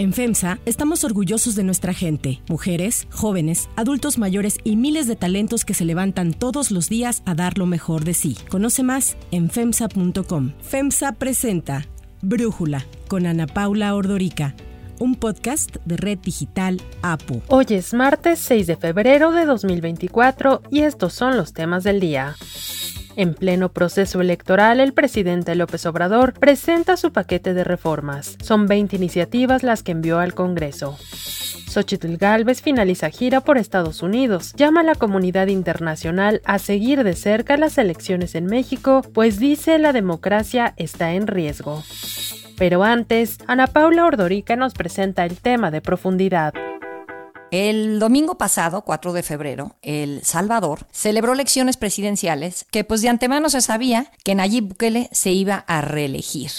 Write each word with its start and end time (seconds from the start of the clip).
En 0.00 0.14
FEMSA 0.14 0.58
estamos 0.64 1.04
orgullosos 1.04 1.54
de 1.56 1.62
nuestra 1.62 1.92
gente, 1.92 2.40
mujeres, 2.48 3.06
jóvenes, 3.10 3.68
adultos 3.76 4.16
mayores 4.16 4.56
y 4.64 4.76
miles 4.76 5.06
de 5.06 5.14
talentos 5.14 5.66
que 5.66 5.74
se 5.74 5.84
levantan 5.84 6.32
todos 6.32 6.70
los 6.70 6.88
días 6.88 7.22
a 7.26 7.34
dar 7.34 7.58
lo 7.58 7.66
mejor 7.66 8.04
de 8.04 8.14
sí. 8.14 8.34
Conoce 8.48 8.82
más 8.82 9.18
en 9.30 9.50
FEMSA.com. 9.50 10.52
FEMSA 10.62 11.12
presenta 11.12 11.86
Brújula 12.22 12.86
con 13.08 13.26
Ana 13.26 13.46
Paula 13.46 13.94
Ordorica 13.94 14.54
un 15.00 15.16
podcast 15.16 15.76
de 15.84 15.96
Red 15.96 16.18
Digital 16.18 16.80
APU. 17.02 17.42
Hoy 17.48 17.66
es 17.70 17.92
martes 17.94 18.38
6 18.40 18.66
de 18.68 18.76
febrero 18.76 19.32
de 19.32 19.46
2024 19.46 20.62
y 20.70 20.80
estos 20.80 21.14
son 21.14 21.36
los 21.36 21.52
temas 21.52 21.84
del 21.84 22.00
día. 22.00 22.36
En 23.16 23.34
pleno 23.34 23.72
proceso 23.72 24.20
electoral, 24.20 24.80
el 24.80 24.92
presidente 24.92 25.54
López 25.54 25.84
Obrador 25.86 26.32
presenta 26.32 26.96
su 26.96 27.12
paquete 27.12 27.54
de 27.54 27.64
reformas. 27.64 28.36
Son 28.42 28.66
20 28.66 28.96
iniciativas 28.96 29.62
las 29.62 29.82
que 29.82 29.92
envió 29.92 30.20
al 30.20 30.34
Congreso. 30.34 30.96
Xochitl 31.68 32.16
Galvez 32.16 32.62
finaliza 32.62 33.10
gira 33.10 33.40
por 33.40 33.58
Estados 33.58 34.02
Unidos. 34.02 34.52
Llama 34.56 34.80
a 34.80 34.84
la 34.84 34.94
comunidad 34.94 35.48
internacional 35.48 36.40
a 36.44 36.58
seguir 36.58 37.04
de 37.04 37.14
cerca 37.14 37.56
las 37.56 37.78
elecciones 37.78 38.34
en 38.34 38.46
México, 38.46 39.02
pues 39.12 39.38
dice 39.38 39.78
la 39.78 39.92
democracia 39.92 40.74
está 40.76 41.12
en 41.12 41.26
riesgo. 41.26 41.82
Pero 42.58 42.84
antes, 42.84 43.38
Ana 43.46 43.66
Paula 43.68 44.04
Ordorica 44.04 44.56
nos 44.56 44.74
presenta 44.74 45.24
el 45.24 45.38
tema 45.38 45.70
de 45.70 45.80
profundidad. 45.80 46.52
El 47.50 47.98
domingo 47.98 48.38
pasado, 48.38 48.82
4 48.82 49.12
de 49.12 49.22
febrero, 49.24 49.76
El 49.82 50.24
Salvador 50.24 50.86
celebró 50.92 51.32
elecciones 51.32 51.76
presidenciales 51.76 52.64
que 52.70 52.84
pues 52.84 53.02
de 53.02 53.08
antemano 53.08 53.50
se 53.50 53.60
sabía 53.60 54.12
que 54.22 54.36
Nayib 54.36 54.68
Bukele 54.68 55.08
se 55.10 55.30
iba 55.32 55.56
a 55.66 55.80
reelegir. 55.80 56.50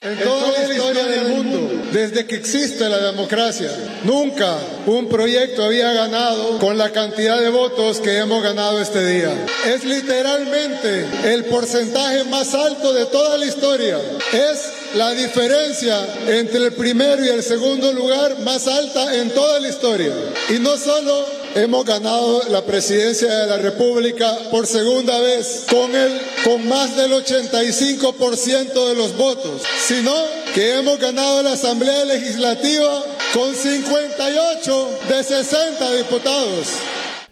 En 0.00 0.16
toda 0.20 0.52
la 0.52 0.72
historia 0.72 1.04
del 1.06 1.28
mundo, 1.28 1.82
desde 1.90 2.24
que 2.24 2.36
existe 2.36 2.88
la 2.88 2.98
democracia, 2.98 3.68
nunca 4.04 4.58
un 4.86 5.08
proyecto 5.08 5.64
había 5.64 5.92
ganado 5.92 6.58
con 6.60 6.78
la 6.78 6.92
cantidad 6.92 7.40
de 7.40 7.50
votos 7.50 7.98
que 7.98 8.18
hemos 8.18 8.40
ganado 8.40 8.80
este 8.80 9.04
día. 9.04 9.46
Es 9.66 9.84
literalmente 9.84 11.04
el 11.34 11.46
porcentaje 11.46 12.22
más 12.24 12.54
alto 12.54 12.92
de 12.92 13.06
toda 13.06 13.38
la 13.38 13.46
historia. 13.46 13.98
Es 14.32 14.77
la 14.94 15.12
diferencia 15.12 16.06
entre 16.26 16.66
el 16.66 16.72
primero 16.72 17.24
y 17.24 17.28
el 17.28 17.42
segundo 17.42 17.92
lugar 17.92 18.38
más 18.40 18.66
alta 18.66 19.14
en 19.16 19.30
toda 19.30 19.60
la 19.60 19.68
historia. 19.68 20.12
Y 20.48 20.58
no 20.58 20.76
solo 20.76 21.26
hemos 21.54 21.84
ganado 21.84 22.42
la 22.50 22.64
presidencia 22.64 23.28
de 23.28 23.46
la 23.46 23.56
República 23.58 24.36
por 24.50 24.66
segunda 24.66 25.18
vez 25.20 25.64
con, 25.70 25.94
el, 25.94 26.20
con 26.44 26.68
más 26.68 26.96
del 26.96 27.12
85% 27.12 28.88
de 28.88 28.94
los 28.94 29.16
votos, 29.16 29.62
sino 29.86 30.14
que 30.54 30.78
hemos 30.78 30.98
ganado 30.98 31.42
la 31.42 31.52
Asamblea 31.52 32.04
Legislativa 32.04 33.04
con 33.34 33.54
58 33.54 34.90
de 35.08 35.24
60 35.24 35.92
diputados. 35.96 36.66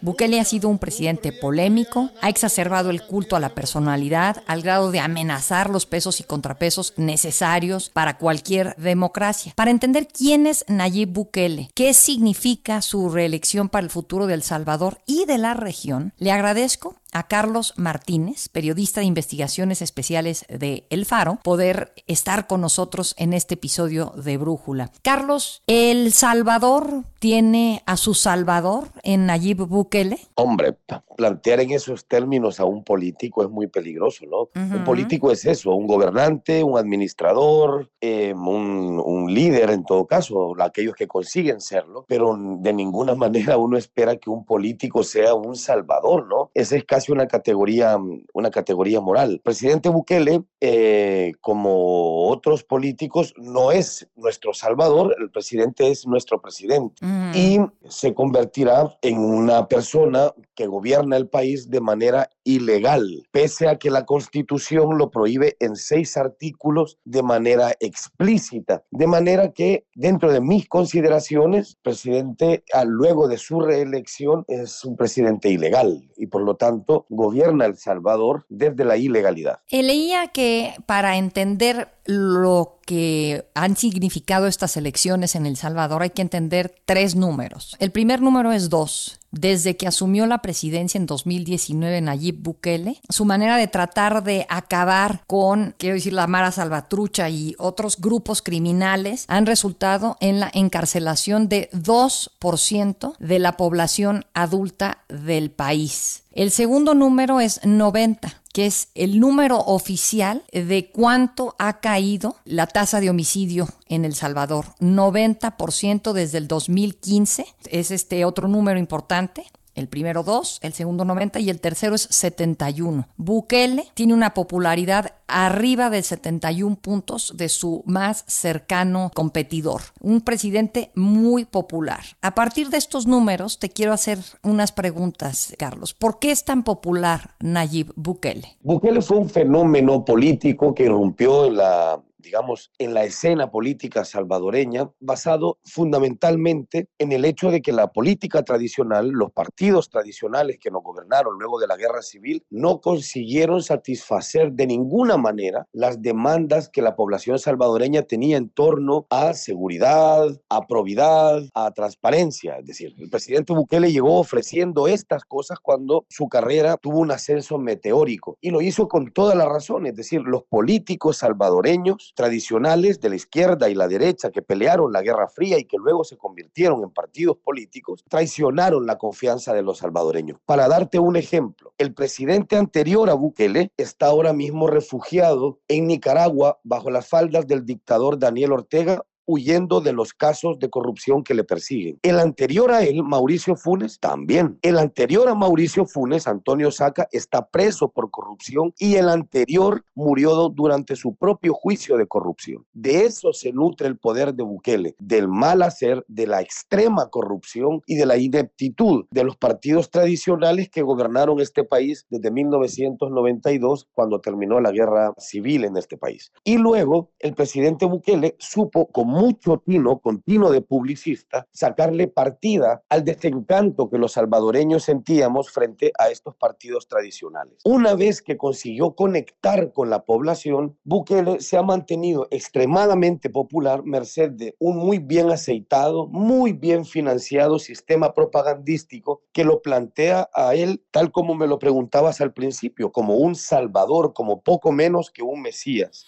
Bukele 0.01 0.39
ha 0.39 0.45
sido 0.45 0.69
un 0.69 0.77
presidente 0.77 1.31
polémico, 1.31 2.11
ha 2.21 2.29
exacerbado 2.29 2.89
el 2.89 3.01
culto 3.01 3.35
a 3.35 3.39
la 3.39 3.55
personalidad 3.55 4.43
al 4.47 4.61
grado 4.61 4.91
de 4.91 4.99
amenazar 4.99 5.69
los 5.69 5.85
pesos 5.85 6.19
y 6.19 6.23
contrapesos 6.23 6.93
necesarios 6.97 7.89
para 7.89 8.17
cualquier 8.17 8.75
democracia. 8.77 9.53
Para 9.55 9.71
entender 9.71 10.07
quién 10.07 10.45
es 10.47 10.65
Nayib 10.67 11.09
Bukele, 11.09 11.69
qué 11.73 11.93
significa 11.93 12.81
su 12.81 13.09
reelección 13.09 13.69
para 13.69 13.83
el 13.83 13.89
futuro 13.89 14.27
de 14.27 14.35
El 14.35 14.43
Salvador 14.43 15.01
y 15.05 15.25
de 15.25 15.37
la 15.37 15.53
región, 15.53 16.13
le 16.17 16.31
agradezco 16.31 16.95
a 17.13 17.27
Carlos 17.27 17.73
Martínez, 17.77 18.49
periodista 18.49 19.01
de 19.01 19.07
investigaciones 19.07 19.81
especiales 19.81 20.45
de 20.49 20.85
El 20.89 21.05
Faro, 21.05 21.39
poder 21.43 21.93
estar 22.07 22.47
con 22.47 22.61
nosotros 22.61 23.15
en 23.17 23.33
este 23.33 23.55
episodio 23.55 24.13
de 24.15 24.37
Brújula. 24.37 24.91
Carlos, 25.01 25.61
¿El 25.67 26.13
Salvador 26.13 27.03
tiene 27.19 27.83
a 27.85 27.97
su 27.97 28.13
Salvador 28.13 28.89
en 29.03 29.25
Nayib 29.25 29.65
Bukele? 29.65 30.19
Hombre, 30.35 30.77
plantear 31.17 31.59
en 31.61 31.71
esos 31.71 32.05
términos 32.05 32.59
a 32.59 32.65
un 32.65 32.83
político 32.83 33.43
es 33.43 33.49
muy 33.49 33.67
peligroso, 33.67 34.25
¿no? 34.25 34.49
Un 34.55 34.83
político 34.83 35.31
es 35.31 35.45
eso, 35.45 35.73
un 35.73 35.87
gobernante, 35.87 36.63
un 36.63 36.77
administrador, 36.77 37.89
em, 37.99 38.47
un, 38.47 39.01
un, 39.03 39.33
líder 39.33 39.71
en 39.71 39.83
todo 39.83 40.05
caso, 40.05 40.55
aquellos 40.61 40.95
que 40.95 41.07
consiguen 41.07 41.59
serlo, 41.59 42.05
pero 42.07 42.37
de 42.37 42.71
ninguna 42.73 43.15
manera 43.15 43.57
uno 43.57 43.77
espera 43.77 44.15
que 44.17 44.29
un 44.29 44.45
político 44.45 45.03
sea 45.03 45.33
un 45.33 45.55
salvador, 45.55 46.27
¿no? 46.27 46.51
Ese 46.53 46.77
es 46.77 46.85
casi 46.97 47.11
una 47.11 47.27
categoría, 47.27 47.95
una 48.33 48.49
categoría 48.49 48.99
moral. 48.99 49.39
presidente 49.43 49.87
Bukele, 49.87 50.41
eh, 50.61 51.33
como 51.41 52.27
otros 52.27 52.63
políticos, 52.63 53.35
no 53.37 53.71
es 53.71 54.09
nuestro 54.15 54.51
salvador, 54.51 55.15
el 55.19 55.29
presidente 55.29 55.91
es 55.91 56.07
nuestro 56.07 56.41
presidente 56.41 57.05
y 57.35 57.59
se 57.87 58.15
convertirá 58.15 58.97
en 59.03 59.19
una 59.19 59.67
persona 59.67 60.33
que 60.55 60.65
gobierna 60.65 61.17
el 61.17 61.27
país 61.27 61.69
de 61.69 61.81
manera 61.81 62.31
ilegal, 62.43 63.27
pese 63.31 63.67
a 63.67 63.77
que 63.77 63.91
la 63.91 64.05
constitución 64.05 64.97
lo 64.97 65.11
prohíbe 65.11 65.55
en 65.59 65.75
seis 65.75 66.17
artículos 66.17 66.97
de 67.05 67.21
manera 67.21 67.75
explícita. 67.79 68.83
De 68.89 69.05
manera 69.05 69.51
que 69.51 69.85
dentro 69.93 70.31
de 70.31 70.41
mis 70.41 70.67
consideraciones, 70.67 71.77
presidente, 71.83 72.63
luego 72.87 73.27
de 73.27 73.37
su 73.37 73.59
reelección, 73.59 74.45
es 74.47 74.83
un 74.83 74.95
presidente 74.95 75.51
ilegal 75.51 76.09
y 76.17 76.25
por 76.25 76.41
lo 76.41 76.55
tanto 76.55 76.86
gobierna 77.09 77.65
El 77.65 77.77
Salvador 77.77 78.45
desde 78.49 78.85
la 78.85 78.97
ilegalidad. 78.97 79.59
Eh, 79.69 79.83
leía 79.83 80.27
que 80.27 80.73
para 80.85 81.17
entender 81.17 81.89
lo 82.05 82.79
que 82.85 83.45
han 83.53 83.75
significado 83.75 84.47
estas 84.47 84.77
elecciones 84.77 85.35
en 85.35 85.45
El 85.45 85.57
Salvador 85.57 86.01
hay 86.01 86.11
que 86.11 86.21
entender 86.21 86.73
tres 86.85 87.15
números. 87.15 87.75
El 87.79 87.91
primer 87.91 88.21
número 88.21 88.53
es 88.53 88.69
dos. 88.69 89.19
Desde 89.29 89.75
que 89.75 89.87
asumió 89.87 90.25
la 90.25 90.41
presidencia 90.41 90.97
en 90.97 91.05
2019 91.05 91.99
Nayib 91.99 92.41
Bukele, 92.41 93.01
su 93.09 93.25
manera 93.25 93.57
de 93.57 93.67
tratar 93.67 94.23
de 94.23 94.45
acabar 94.47 95.21
con, 95.27 95.75
quiero 95.77 95.95
decir, 95.95 96.13
la 96.13 96.27
Mara 96.27 96.53
Salvatrucha 96.53 97.29
y 97.29 97.53
otros 97.59 97.99
grupos 97.99 98.41
criminales 98.41 99.25
han 99.27 99.45
resultado 99.45 100.15
en 100.21 100.39
la 100.39 100.49
encarcelación 100.53 101.49
de 101.49 101.69
2% 101.73 103.17
de 103.19 103.39
la 103.39 103.57
población 103.57 104.25
adulta 104.33 105.03
del 105.09 105.51
país. 105.51 106.23
El 106.37 106.51
segundo 106.51 106.93
número 106.93 107.39
es 107.39 107.65
90 107.65 108.43
que 108.53 108.67
es 108.67 108.89
el 108.95 109.19
número 109.19 109.59
oficial 109.59 110.43
de 110.51 110.89
cuánto 110.91 111.55
ha 111.59 111.79
caído 111.79 112.37
la 112.43 112.65
tasa 112.65 112.99
de 112.99 113.09
homicidio 113.09 113.67
en 113.87 114.03
El 114.03 114.15
Salvador. 114.15 114.65
90% 114.79 116.11
desde 116.11 116.39
el 116.39 116.47
2015 116.47 117.45
es 117.69 117.91
este 117.91 118.25
otro 118.25 118.47
número 118.47 118.79
importante. 118.79 119.45
El 119.77 119.87
primero 119.87 120.23
2, 120.23 120.61
el 120.63 120.73
segundo 120.73 121.05
90 121.05 121.39
y 121.39 121.51
el 121.51 121.61
tercero 121.61 121.93
es 121.93 122.07
71. 122.09 123.07
Bukele 123.15 123.85
tiene 123.93 124.15
una 124.15 124.33
popularidad 124.33 125.13
arriba 125.27 125.91
de 125.91 126.01
71 126.01 126.77
puntos 126.77 127.33
de 127.37 127.47
su 127.47 127.83
más 127.85 128.23
cercano 128.25 129.11
competidor. 129.13 129.81
Un 130.01 130.21
presidente 130.21 130.89
muy 130.95 131.45
popular. 131.45 131.99
A 132.23 132.33
partir 132.33 132.69
de 132.69 132.77
estos 132.77 133.05
números 133.05 133.59
te 133.59 133.69
quiero 133.69 133.93
hacer 133.93 134.17
unas 134.41 134.71
preguntas, 134.71 135.53
Carlos. 135.59 135.93
¿Por 135.93 136.17
qué 136.17 136.31
es 136.31 136.43
tan 136.43 136.63
popular 136.63 137.35
Nayib 137.39 137.93
Bukele? 137.95 138.57
Bukele 138.63 139.03
fue 139.03 139.17
un 139.17 139.29
fenómeno 139.29 140.03
político 140.03 140.73
que 140.73 140.85
irrumpió 140.85 141.45
en 141.45 141.57
la 141.57 141.96
digamos, 142.27 142.71
en 142.77 142.93
la 142.93 143.05
escena 143.05 143.49
política 143.49 144.03
salvadoreña, 144.03 144.91
basado 144.99 145.59
fundamentalmente 145.63 146.89
en 146.99 147.13
el 147.13 147.23
hecho 147.23 147.51
de 147.51 147.61
que 147.61 147.71
la 147.71 147.87
política 147.87 148.43
tradicional, 148.43 149.07
los 149.07 149.31
partidos 149.31 149.89
tradicionales 149.89 150.59
que 150.59 150.69
nos 150.69 150.83
gobernaron 150.83 151.39
luego 151.39 151.57
de 151.57 151.67
la 151.67 151.77
guerra 151.77 152.01
civil, 152.01 152.43
no 152.49 152.81
consiguieron 152.81 153.63
satisfacer 153.63 154.51
de 154.51 154.67
ninguna 154.67 155.15
manera 155.15 155.67
las 155.71 156.01
demandas 156.01 156.69
que 156.69 156.81
la 156.81 156.97
población 156.97 157.39
salvadoreña 157.39 158.01
tenía 158.01 158.35
en 158.35 158.49
torno 158.49 159.07
a 159.09 159.33
seguridad, 159.33 160.27
a 160.49 160.67
probidad, 160.67 161.43
a 161.53 161.71
transparencia. 161.71 162.57
Es 162.57 162.65
decir, 162.65 162.93
el 162.97 163.09
presidente 163.09 163.53
Bukele 163.53 163.91
llegó 163.91 164.19
ofreciendo 164.19 164.87
estas 164.87 165.23
cosas 165.23 165.59
cuando 165.61 166.05
su 166.09 166.27
carrera 166.27 166.75
tuvo 166.75 166.99
un 166.99 167.11
ascenso 167.11 167.57
meteórico 167.57 168.37
y 168.41 168.49
lo 168.49 168.61
hizo 168.61 168.89
con 168.89 169.13
toda 169.13 169.33
la 169.33 169.47
razón. 169.47 169.85
Es 169.85 169.95
decir, 169.95 170.21
los 170.25 170.43
políticos 170.43 171.17
salvadoreños 171.17 172.13
tradicionales 172.17 172.99
de 172.99 173.09
la 173.09 173.15
izquierda 173.15 173.69
y 173.69 173.75
la 173.75 173.87
derecha 173.87 174.31
que 174.31 174.41
pelearon 174.41 174.91
la 174.91 175.03
Guerra 175.03 175.27
Fría 175.27 175.59
y 175.59 175.65
que 175.65 175.77
luego 175.77 176.03
se 176.03 176.17
convirtieron 176.17 176.83
en 176.83 176.89
partidos 176.89 177.37
políticos, 177.37 178.03
traicionaron 178.09 178.87
la 178.87 178.97
confianza 178.97 179.53
de 179.53 179.61
los 179.61 179.77
salvadoreños. 179.77 180.39
Para 180.43 180.67
darte 180.67 180.97
un 180.97 181.15
ejemplo, 181.15 181.75
el 181.77 181.93
presidente 181.93 182.57
anterior 182.57 183.11
a 183.11 183.13
Bukele 183.13 183.71
está 183.77 184.07
ahora 184.07 184.33
mismo 184.33 184.65
refugiado 184.65 185.59
en 185.67 185.85
Nicaragua 185.85 186.59
bajo 186.63 186.89
las 186.89 187.07
faldas 187.07 187.45
del 187.45 187.67
dictador 187.67 188.17
Daniel 188.17 188.53
Ortega 188.53 189.05
huyendo 189.27 189.81
de 189.81 189.93
los 189.93 190.13
casos 190.13 190.57
de 190.57 190.69
corrupción 190.69 191.23
que 191.23 191.35
le 191.35 191.43
persiguen. 191.43 191.99
El 192.01 192.19
anterior 192.19 192.71
a 192.71 192.83
él, 192.83 193.03
Mauricio 193.03 193.55
Funes, 193.55 193.99
también. 193.99 194.57
El 194.61 194.79
anterior 194.79 195.27
a 195.27 195.35
Mauricio 195.35 195.85
Funes, 195.85 196.27
Antonio 196.27 196.71
Saca, 196.71 197.07
está 197.11 197.47
preso 197.47 197.89
por 197.89 198.09
corrupción 198.09 198.73
y 198.79 198.95
el 198.95 199.09
anterior 199.09 199.83
murió 199.93 200.49
durante 200.49 200.95
su 200.95 201.15
propio 201.15 201.53
juicio 201.53 201.97
de 201.97 202.07
corrupción. 202.07 202.65
De 202.73 203.05
eso 203.05 203.33
se 203.33 203.51
nutre 203.51 203.87
el 203.87 203.97
poder 203.97 204.33
de 204.33 204.43
Bukele, 204.43 204.95
del 204.97 205.27
mal 205.27 205.61
hacer, 205.61 206.03
de 206.07 206.25
la 206.25 206.41
extrema 206.41 207.09
corrupción 207.09 207.81
y 207.85 207.95
de 207.95 208.05
la 208.05 208.17
ineptitud 208.17 209.05
de 209.11 209.23
los 209.23 209.35
partidos 209.35 209.91
tradicionales 209.91 210.69
que 210.69 210.81
gobernaron 210.81 211.41
este 211.41 211.63
país 211.63 212.05
desde 212.09 212.31
1992, 212.31 213.89
cuando 213.93 214.21
terminó 214.21 214.61
la 214.61 214.71
guerra 214.71 215.13
civil 215.17 215.65
en 215.65 215.75
este 215.75 215.97
país. 215.97 216.31
Y 216.43 216.57
luego 216.57 217.11
el 217.19 217.33
presidente 217.33 217.85
Bukele 217.85 218.35
supo 218.39 218.87
con 218.87 219.07
mucho 219.17 219.61
tino, 219.65 219.99
con 219.99 220.21
tino 220.21 220.49
de 220.51 220.61
publicista, 220.61 221.47
sacarle 221.51 222.07
partida 222.07 222.83
al 222.89 223.03
desencanto 223.03 223.89
que 223.89 223.97
los 223.97 224.13
salvadoreños 224.13 224.83
sentíamos 224.83 225.49
frente 225.49 225.91
a 225.97 226.09
estos 226.09 226.35
partidos 226.35 226.87
tradicionales. 226.87 227.59
Una 227.65 227.95
vez 227.95 228.21
que 228.21 228.37
consiguió 228.37 228.95
conectar 228.95 229.73
con 229.73 229.89
la 229.89 230.05
población, 230.05 230.77
Bukele 230.83 231.39
se 231.41 231.57
ha 231.57 231.63
mantenido 231.63 232.27
extremadamente 232.31 233.29
popular 233.29 233.83
merced 233.83 234.31
de 234.31 234.55
un 234.59 234.77
muy 234.77 234.99
bien 234.99 235.31
aceitado, 235.31 236.07
muy 236.07 236.53
bien 236.53 236.85
financiado 236.85 237.59
sistema 237.59 238.13
propagandístico 238.13 239.23
que 239.33 239.43
lo 239.43 239.61
plantea 239.61 240.29
a 240.33 240.55
él, 240.55 240.83
tal 240.91 241.11
como 241.11 241.35
me 241.35 241.47
lo 241.47 241.59
preguntabas 241.59 242.21
al 242.21 242.33
principio, 242.33 242.91
como 242.91 243.15
un 243.15 243.35
salvador, 243.35 244.13
como 244.13 244.41
poco 244.41 244.71
menos 244.71 245.11
que 245.11 245.23
un 245.23 245.41
Mesías. 245.41 246.05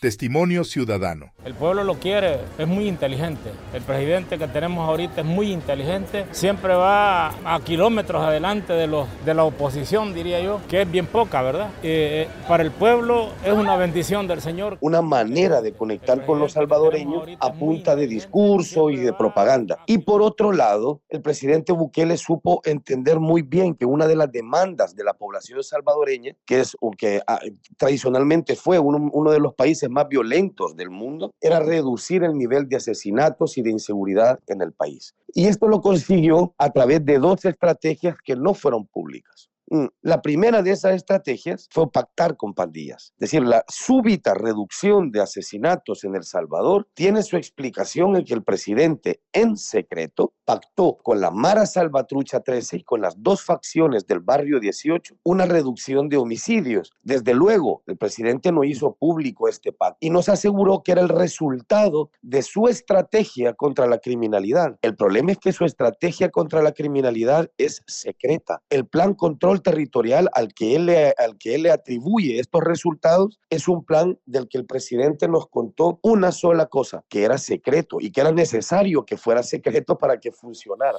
Testimonio 0.00 0.62
Ciudadano. 0.62 1.32
El 1.44 1.54
pueblo 1.54 1.82
lo 1.82 1.94
quiere, 1.94 2.38
es 2.56 2.68
muy 2.68 2.86
inteligente. 2.86 3.50
El 3.74 3.82
presidente 3.82 4.38
que 4.38 4.46
tenemos 4.46 4.88
ahorita 4.88 5.22
es 5.22 5.26
muy 5.26 5.50
inteligente, 5.50 6.26
siempre 6.30 6.74
va 6.74 7.28
a 7.44 7.60
kilómetros 7.64 8.22
adelante 8.22 8.74
de, 8.74 8.86
los, 8.86 9.08
de 9.24 9.34
la 9.34 9.44
oposición, 9.44 10.14
diría 10.14 10.40
yo, 10.40 10.60
que 10.68 10.82
es 10.82 10.90
bien 10.90 11.06
poca, 11.06 11.42
¿verdad? 11.42 11.70
Eh, 11.82 12.28
para 12.46 12.62
el 12.62 12.70
pueblo 12.70 13.30
es 13.44 13.52
una 13.52 13.76
bendición 13.76 14.28
del 14.28 14.40
Señor. 14.40 14.78
Una 14.80 15.02
manera 15.02 15.60
de 15.62 15.72
conectar 15.72 16.24
con 16.24 16.38
los 16.38 16.52
salvadoreños 16.52 17.24
a 17.40 17.52
punta 17.52 17.96
de 17.96 18.06
discurso 18.06 18.90
y 18.90 18.98
de 18.98 19.12
propaganda. 19.12 19.78
Y 19.86 19.98
por 19.98 20.22
otro 20.22 20.52
lado, 20.52 21.00
el 21.08 21.22
presidente 21.22 21.72
Bukele 21.72 22.16
supo 22.16 22.60
entender 22.64 23.18
muy 23.18 23.42
bien 23.42 23.74
que 23.74 23.84
una 23.84 24.06
de 24.06 24.14
las 24.14 24.30
demandas 24.30 24.94
de 24.94 25.02
la 25.02 25.14
población 25.14 25.62
salvadoreña, 25.62 26.34
que 26.44 26.60
es 26.60 26.76
que 26.96 27.20
ah, 27.26 27.40
tradicionalmente 27.76 28.54
fue 28.54 28.78
uno, 28.78 29.10
uno 29.12 29.30
de 29.30 29.40
los 29.40 29.54
países 29.54 29.87
más 29.88 30.08
violentos 30.08 30.76
del 30.76 30.90
mundo 30.90 31.32
era 31.40 31.60
reducir 31.60 32.24
el 32.24 32.36
nivel 32.36 32.68
de 32.68 32.76
asesinatos 32.76 33.58
y 33.58 33.62
de 33.62 33.70
inseguridad 33.70 34.38
en 34.46 34.62
el 34.62 34.72
país. 34.72 35.14
Y 35.34 35.46
esto 35.46 35.68
lo 35.68 35.80
consiguió 35.80 36.54
a 36.58 36.70
través 36.70 37.04
de 37.04 37.18
dos 37.18 37.44
estrategias 37.44 38.16
que 38.24 38.36
no 38.36 38.54
fueron 38.54 38.86
públicas. 38.86 39.50
Mm, 39.70 39.86
la 40.02 40.22
primera 40.22 40.62
de 40.62 40.70
esas 40.70 40.94
estrategias 40.94 41.68
fue 41.70 41.90
pactar 41.90 42.36
con 42.36 42.54
pandillas. 42.54 43.12
Es 43.16 43.30
decir, 43.30 43.42
la 43.42 43.64
súbita 43.68 44.32
reducción 44.34 45.10
de 45.10 45.20
asesinatos 45.20 46.04
en 46.04 46.14
El 46.14 46.24
Salvador 46.24 46.88
tiene 46.94 47.22
su 47.22 47.36
explicación 47.36 48.16
en 48.16 48.24
que 48.24 48.34
el 48.34 48.42
presidente 48.42 49.20
en 49.32 49.56
secreto 49.56 50.32
pactó 50.44 50.96
con 51.02 51.20
la 51.20 51.30
Mara 51.30 51.66
Salvatrucha 51.66 52.40
13 52.40 52.78
y 52.78 52.82
con 52.82 53.02
las 53.02 53.22
dos 53.22 53.42
facciones 53.42 54.06
del 54.06 54.20
barrio 54.20 54.58
18 54.58 55.16
una 55.22 55.44
reducción 55.44 56.08
de 56.08 56.16
homicidios. 56.16 56.92
Desde 57.02 57.34
luego, 57.34 57.82
el 57.86 57.98
presidente 57.98 58.50
no 58.52 58.64
hizo 58.64 58.94
público 58.94 59.48
este 59.48 59.72
pacto 59.72 59.98
y 60.00 60.08
nos 60.08 60.30
aseguró 60.30 60.82
que 60.82 60.92
era 60.92 61.02
el 61.02 61.10
resultado 61.10 62.10
de 62.22 62.42
su 62.42 62.68
estrategia 62.68 63.52
contra 63.52 63.86
la 63.86 63.98
criminalidad. 63.98 64.78
El 64.80 64.96
problema 64.96 65.32
es 65.32 65.38
que 65.38 65.52
su 65.52 65.66
estrategia 65.66 66.30
contra 66.30 66.62
la 66.62 66.72
criminalidad 66.72 67.50
es 67.58 67.82
secreta. 67.86 68.62
El 68.70 68.86
plan 68.86 69.14
control 69.14 69.57
territorial 69.60 70.28
al 70.34 70.54
que, 70.54 70.76
él 70.76 70.86
le, 70.86 71.14
al 71.18 71.36
que 71.38 71.54
él 71.54 71.64
le 71.64 71.70
atribuye 71.70 72.38
estos 72.38 72.62
resultados 72.62 73.38
es 73.50 73.68
un 73.68 73.84
plan 73.84 74.18
del 74.26 74.48
que 74.48 74.58
el 74.58 74.66
presidente 74.66 75.28
nos 75.28 75.48
contó 75.48 75.98
una 76.02 76.32
sola 76.32 76.66
cosa, 76.66 77.04
que 77.08 77.24
era 77.24 77.38
secreto 77.38 77.98
y 78.00 78.10
que 78.10 78.20
era 78.20 78.32
necesario 78.32 79.04
que 79.04 79.16
fuera 79.16 79.42
secreto 79.42 79.98
para 79.98 80.18
que 80.18 80.32
funcionara. 80.32 80.98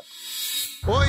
Hoy 0.87 1.07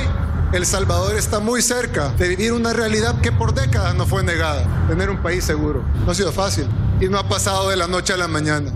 El 0.53 0.67
Salvador 0.67 1.17
está 1.17 1.39
muy 1.39 1.63
cerca 1.63 2.09
de 2.11 2.29
vivir 2.29 2.53
una 2.53 2.73
realidad 2.73 3.21
que 3.21 3.31
por 3.31 3.55
décadas 3.55 3.95
no 3.95 4.05
fue 4.05 4.25
negada, 4.25 4.67
tener 4.89 5.09
un 5.11 5.23
país 5.23 5.45
seguro. 5.45 5.85
No 6.05 6.11
ha 6.11 6.15
sido 6.15 6.33
fácil 6.33 6.67
y 7.01 7.09
no 7.09 7.19
ha 7.19 7.29
pasado 7.29 7.71
de 7.71 7.77
la 7.77 7.87
noche 7.87 8.13
a 8.13 8.17
la 8.17 8.27
mañana. 8.27 8.73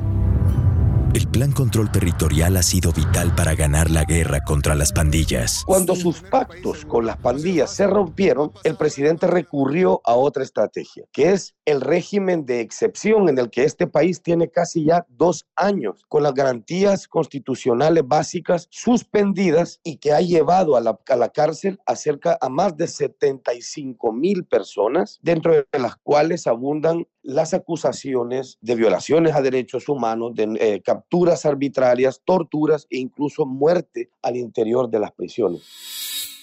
El 1.14 1.28
plan 1.28 1.52
control 1.52 1.93
territorial 1.93 2.56
ha 2.56 2.62
sido 2.64 2.93
vital 2.93 3.32
para 3.37 3.55
ganar 3.55 3.88
la 3.88 4.02
guerra 4.02 4.40
contra 4.40 4.75
las 4.75 4.93
pandillas. 4.93 5.62
Cuando 5.64 5.94
sus 5.94 6.20
pactos 6.22 6.84
con 6.84 7.06
las 7.06 7.19
pandillas 7.19 7.70
se 7.72 7.87
rompieron, 7.87 8.50
el 8.64 8.76
presidente 8.76 9.28
recurrió 9.28 10.00
a 10.02 10.16
otra 10.16 10.43
estrategia, 10.43 11.05
que 11.12 11.31
es 11.31 11.55
el 11.66 11.82
régimen 11.82 12.44
de 12.46 12.58
excepción 12.58 13.28
en 13.28 13.38
el 13.38 13.49
que 13.49 13.62
este 13.62 13.87
país 13.87 14.22
tiene 14.22 14.50
casi 14.50 14.87
ya 14.87 15.06
dos 15.08 15.46
años, 15.55 16.05
con 16.08 16.25
las 16.25 16.34
garantías 16.34 17.06
constitucionales 17.06 18.02
básicas 18.05 18.67
suspendidas 18.72 19.78
y 19.84 19.99
que 19.99 20.12
ha 20.12 20.20
llevado 20.20 20.76
a 20.76 20.81
la, 20.81 20.99
cárcel 21.32 21.78
a 21.87 21.94
cerca 21.94 22.37
a 22.40 22.49
más 22.49 22.76
de 22.76 22.88
75 22.88 24.12
mil 24.12 24.44
personas, 24.46 25.20
dentro 25.22 25.55
de 25.55 25.78
las 25.78 25.94
cuales 25.94 26.49
abundan 26.49 27.06
las 27.24 27.54
acusaciones 27.54 28.58
de 28.60 28.74
violaciones 28.74 29.34
a 29.34 29.42
derechos 29.42 29.88
humanos, 29.88 30.34
de 30.34 30.56
eh, 30.60 30.82
capturas 30.84 31.46
arbitrarias, 31.46 32.20
torturas 32.24 32.86
e 32.90 32.98
incluso 32.98 33.46
muerte 33.46 34.10
al 34.22 34.36
interior 34.36 34.90
de 34.90 35.00
las 35.00 35.10
prisiones. 35.12 35.62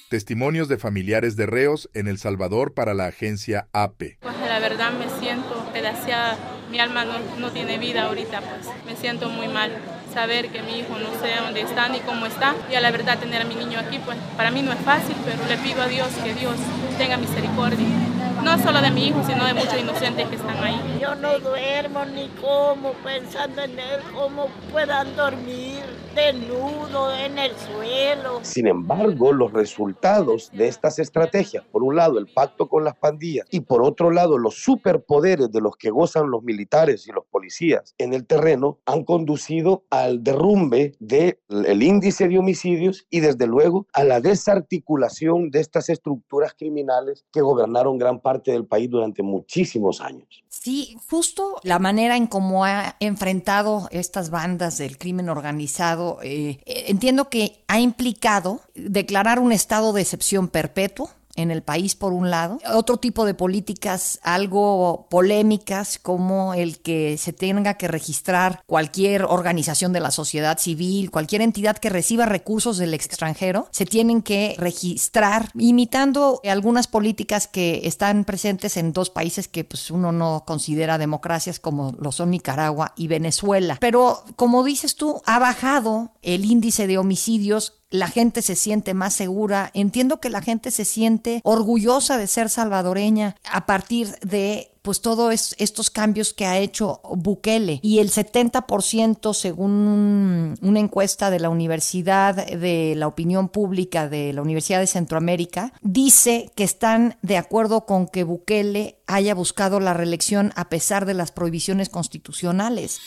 Testimonios 0.09 0.67
de 0.67 0.77
familiares 0.77 1.37
de 1.37 1.45
reos 1.45 1.89
en 1.93 2.07
El 2.07 2.17
Salvador 2.17 2.73
para 2.73 2.93
la 2.93 3.05
agencia 3.05 3.69
AP. 3.71 4.17
Pues 4.19 4.39
la 4.41 4.59
verdad 4.59 4.91
me 4.91 5.07
siento 5.21 5.55
pedaceada, 5.71 6.37
mi 6.69 6.79
alma 6.79 7.05
no, 7.05 7.13
no 7.39 7.51
tiene 7.51 7.77
vida 7.77 8.07
ahorita, 8.07 8.41
pues 8.41 8.75
me 8.85 8.95
siento 8.97 9.29
muy 9.29 9.47
mal 9.47 9.71
saber 10.11 10.49
que 10.49 10.63
mi 10.63 10.79
hijo 10.79 10.97
no 10.97 11.11
sé 11.21 11.35
dónde 11.41 11.61
está 11.61 11.87
ni 11.87 11.99
cómo 11.99 12.25
está 12.25 12.55
y 12.69 12.75
a 12.75 12.81
la 12.81 12.91
verdad 12.91 13.19
tener 13.19 13.43
a 13.43 13.45
mi 13.45 13.55
niño 13.55 13.79
aquí, 13.79 13.99
pues 14.03 14.17
para 14.35 14.51
mí 14.51 14.61
no 14.63 14.73
es 14.73 14.79
fácil, 14.79 15.15
pero 15.23 15.47
le 15.47 15.57
pido 15.57 15.81
a 15.81 15.87
Dios 15.87 16.09
que 16.23 16.33
Dios 16.33 16.55
tenga 16.97 17.17
misericordia 17.17 18.10
no 18.43 18.57
solo 18.57 18.81
de 18.81 18.91
mi 18.91 19.07
hijo, 19.07 19.23
sino 19.25 19.45
de 19.45 19.53
muchos 19.53 19.79
inocentes 19.79 20.27
que 20.27 20.35
están 20.35 20.57
ahí. 20.63 20.99
Yo 20.99 21.15
no 21.15 21.39
duermo 21.39 22.05
ni 22.05 22.27
como 22.41 22.93
pensando 22.93 23.61
en 23.61 23.79
él, 23.79 23.99
cómo 24.13 24.47
puedan 24.71 25.15
dormir 25.15 25.70
desnudo 26.15 27.13
en 27.13 27.37
el 27.37 27.51
suelo. 27.55 28.39
Sin 28.43 28.67
embargo, 28.67 29.31
los 29.31 29.51
resultados 29.51 30.51
de 30.53 30.67
estas 30.67 30.99
estrategias, 30.99 31.63
por 31.71 31.83
un 31.83 31.95
lado 31.95 32.17
el 32.17 32.27
pacto 32.27 32.67
con 32.67 32.83
las 32.83 32.95
pandillas 32.95 33.45
y 33.49 33.61
por 33.61 33.83
otro 33.83 34.11
lado 34.11 34.37
los 34.37 34.63
superpoderes 34.63 35.51
de 35.51 35.61
los 35.61 35.75
que 35.77 35.89
gozan 35.89 36.29
los 36.29 36.43
militares 36.43 37.07
y 37.07 37.11
los 37.11 37.25
policías 37.25 37.93
en 37.97 38.13
el 38.13 38.25
terreno, 38.25 38.79
han 38.85 39.03
conducido 39.03 39.85
al 39.89 40.23
derrumbe 40.23 40.95
del 40.99 41.37
el 41.49 41.83
índice 41.83 42.27
de 42.27 42.39
homicidios 42.39 43.05
y 43.09 43.19
desde 43.19 43.47
luego 43.47 43.87
a 43.93 44.03
la 44.03 44.19
desarticulación 44.19 45.49
de 45.49 45.59
estas 45.59 45.89
estructuras 45.89 46.53
criminales 46.57 47.25
que 47.31 47.41
gobernaron 47.41 47.97
gran 47.97 48.19
parte 48.19 48.51
del 48.51 48.65
país 48.65 48.89
durante 48.89 49.23
muchísimos 49.23 50.01
años. 50.01 50.43
Sí, 50.49 50.97
justo 51.09 51.57
la 51.63 51.79
manera 51.79 52.17
en 52.17 52.27
cómo 52.27 52.65
ha 52.65 52.95
enfrentado 52.99 53.87
estas 53.91 54.29
bandas 54.29 54.77
del 54.77 54.97
crimen 54.97 55.29
organizado, 55.29 56.00
eh, 56.23 56.59
entiendo 56.65 57.29
que 57.29 57.63
ha 57.67 57.79
implicado 57.79 58.61
declarar 58.75 59.39
un 59.39 59.51
estado 59.51 59.93
de 59.93 60.01
excepción 60.01 60.47
perpetuo 60.47 61.09
en 61.35 61.51
el 61.51 61.63
país, 61.63 61.95
por 61.95 62.13
un 62.13 62.29
lado. 62.29 62.59
Otro 62.73 62.97
tipo 62.97 63.25
de 63.25 63.33
políticas 63.33 64.19
algo 64.23 65.07
polémicas, 65.09 65.99
como 65.99 66.53
el 66.53 66.79
que 66.79 67.17
se 67.17 67.33
tenga 67.33 67.75
que 67.75 67.87
registrar 67.87 68.63
cualquier 68.65 69.23
organización 69.23 69.93
de 69.93 69.99
la 69.99 70.11
sociedad 70.11 70.57
civil, 70.57 71.11
cualquier 71.11 71.41
entidad 71.41 71.77
que 71.77 71.89
reciba 71.89 72.25
recursos 72.25 72.77
del 72.77 72.93
extranjero, 72.93 73.67
se 73.71 73.85
tienen 73.85 74.21
que 74.21 74.55
registrar, 74.57 75.49
imitando 75.55 76.41
algunas 76.43 76.87
políticas 76.87 77.47
que 77.47 77.81
están 77.85 78.25
presentes 78.25 78.77
en 78.77 78.93
dos 78.93 79.09
países 79.09 79.47
que 79.47 79.63
pues, 79.63 79.91
uno 79.91 80.11
no 80.11 80.43
considera 80.45 80.97
democracias, 80.97 81.59
como 81.59 81.93
lo 81.99 82.11
son 82.11 82.31
Nicaragua 82.31 82.93
y 82.95 83.07
Venezuela. 83.07 83.77
Pero, 83.79 84.23
como 84.35 84.63
dices 84.63 84.95
tú, 84.95 85.21
ha 85.25 85.39
bajado 85.39 86.11
el 86.21 86.45
índice 86.45 86.87
de 86.87 86.97
homicidios 86.97 87.80
la 87.91 88.07
gente 88.07 88.41
se 88.41 88.55
siente 88.55 88.93
más 88.95 89.13
segura. 89.13 89.69
Entiendo 89.73 90.19
que 90.19 90.29
la 90.29 90.41
gente 90.41 90.71
se 90.71 90.85
siente 90.85 91.41
orgullosa 91.43 92.17
de 92.17 92.25
ser 92.25 92.49
salvadoreña 92.49 93.35
a 93.43 93.65
partir 93.65 94.15
de 94.21 94.71
pues 94.81 95.01
todos 95.01 95.53
estos 95.59 95.91
cambios 95.91 96.33
que 96.33 96.47
ha 96.47 96.57
hecho 96.57 97.01
Bukele 97.03 97.79
y 97.83 97.99
el 97.99 98.09
70% 98.09 99.33
según 99.35 100.57
una 100.59 100.79
encuesta 100.79 101.29
de 101.29 101.39
la 101.39 101.49
Universidad 101.49 102.35
de 102.35 102.95
la 102.95 103.07
Opinión 103.07 103.49
Pública 103.49 104.09
de 104.09 104.33
la 104.33 104.41
Universidad 104.41 104.79
de 104.79 104.87
Centroamérica 104.87 105.71
dice 105.83 106.51
que 106.55 106.63
están 106.63 107.17
de 107.21 107.37
acuerdo 107.37 107.85
con 107.85 108.07
que 108.07 108.23
Bukele 108.23 108.97
haya 109.05 109.35
buscado 109.35 109.79
la 109.79 109.93
reelección 109.93 110.51
a 110.55 110.69
pesar 110.69 111.05
de 111.05 111.13
las 111.13 111.31
prohibiciones 111.31 111.89
constitucionales. 111.89 112.99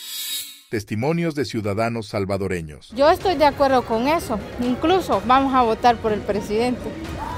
Testimonios 0.69 1.35
de 1.35 1.45
ciudadanos 1.45 2.07
salvadoreños. 2.07 2.89
Yo 2.95 3.09
estoy 3.09 3.35
de 3.35 3.45
acuerdo 3.45 3.83
con 3.83 4.07
eso. 4.07 4.39
Incluso 4.61 5.21
vamos 5.25 5.53
a 5.53 5.61
votar 5.61 5.97
por 5.97 6.11
el 6.11 6.21
presidente. 6.21 6.81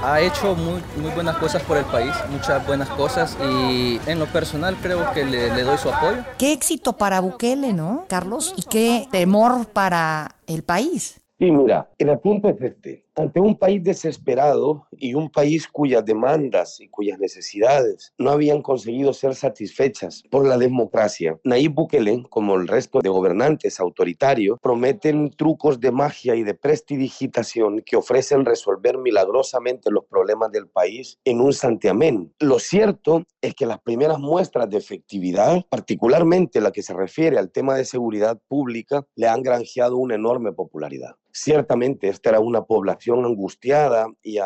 Ha 0.02 0.20
hecho 0.20 0.54
muy, 0.54 0.80
muy 1.00 1.10
buenas 1.12 1.36
cosas 1.36 1.62
por 1.62 1.76
el 1.76 1.84
país, 1.84 2.12
muchas 2.30 2.64
buenas 2.66 2.88
cosas 2.90 3.36
y 3.42 4.00
en 4.06 4.18
lo 4.18 4.26
personal 4.26 4.76
creo 4.80 5.12
que 5.12 5.24
le, 5.24 5.54
le 5.54 5.62
doy 5.62 5.76
su 5.76 5.90
apoyo. 5.90 6.24
Qué 6.38 6.52
éxito 6.52 6.96
para 6.96 7.20
Bukele, 7.20 7.72
¿no, 7.72 8.06
Carlos? 8.08 8.54
Y 8.56 8.62
qué 8.62 9.08
temor 9.10 9.66
para 9.66 10.36
el 10.46 10.62
país. 10.62 11.20
Sí, 11.38 11.52
mira, 11.52 11.88
el 11.98 12.10
apunte 12.10 12.50
es 12.50 12.60
este. 12.60 13.04
Ante 13.14 13.38
un 13.38 13.56
país 13.56 13.82
desesperado 13.84 14.87
y 15.00 15.14
un 15.14 15.30
país 15.30 15.68
cuyas 15.68 16.04
demandas 16.04 16.80
y 16.80 16.88
cuyas 16.88 17.18
necesidades 17.18 18.12
no 18.18 18.30
habían 18.30 18.62
conseguido 18.62 19.12
ser 19.12 19.34
satisfechas 19.34 20.22
por 20.30 20.46
la 20.46 20.58
democracia, 20.58 21.38
Nayib 21.44 21.74
Bukele, 21.74 22.24
como 22.30 22.54
el 22.56 22.68
resto 22.68 23.00
de 23.00 23.08
gobernantes 23.08 23.80
autoritarios, 23.80 24.58
prometen 24.60 25.30
trucos 25.30 25.80
de 25.80 25.90
magia 25.90 26.34
y 26.34 26.42
de 26.42 26.54
prestidigitación 26.54 27.82
que 27.84 27.96
ofrecen 27.96 28.44
resolver 28.44 28.98
milagrosamente 28.98 29.90
los 29.90 30.04
problemas 30.04 30.52
del 30.52 30.68
país 30.68 31.18
en 31.24 31.40
un 31.40 31.52
santiamén. 31.52 32.32
Lo 32.38 32.58
cierto 32.58 33.24
es 33.40 33.54
que 33.54 33.66
las 33.66 33.80
primeras 33.80 34.18
muestras 34.18 34.68
de 34.68 34.78
efectividad, 34.78 35.64
particularmente 35.68 36.60
la 36.60 36.72
que 36.72 36.82
se 36.82 36.94
refiere 36.94 37.38
al 37.38 37.50
tema 37.50 37.74
de 37.74 37.84
seguridad 37.84 38.38
pública, 38.48 39.04
le 39.14 39.28
han 39.28 39.42
granjeado 39.42 39.96
una 39.96 40.14
enorme 40.14 40.52
popularidad. 40.52 41.16
Ciertamente 41.32 42.08
esta 42.08 42.30
era 42.30 42.40
una 42.40 42.64
población 42.64 43.24
angustiada 43.24 44.08
y 44.22 44.38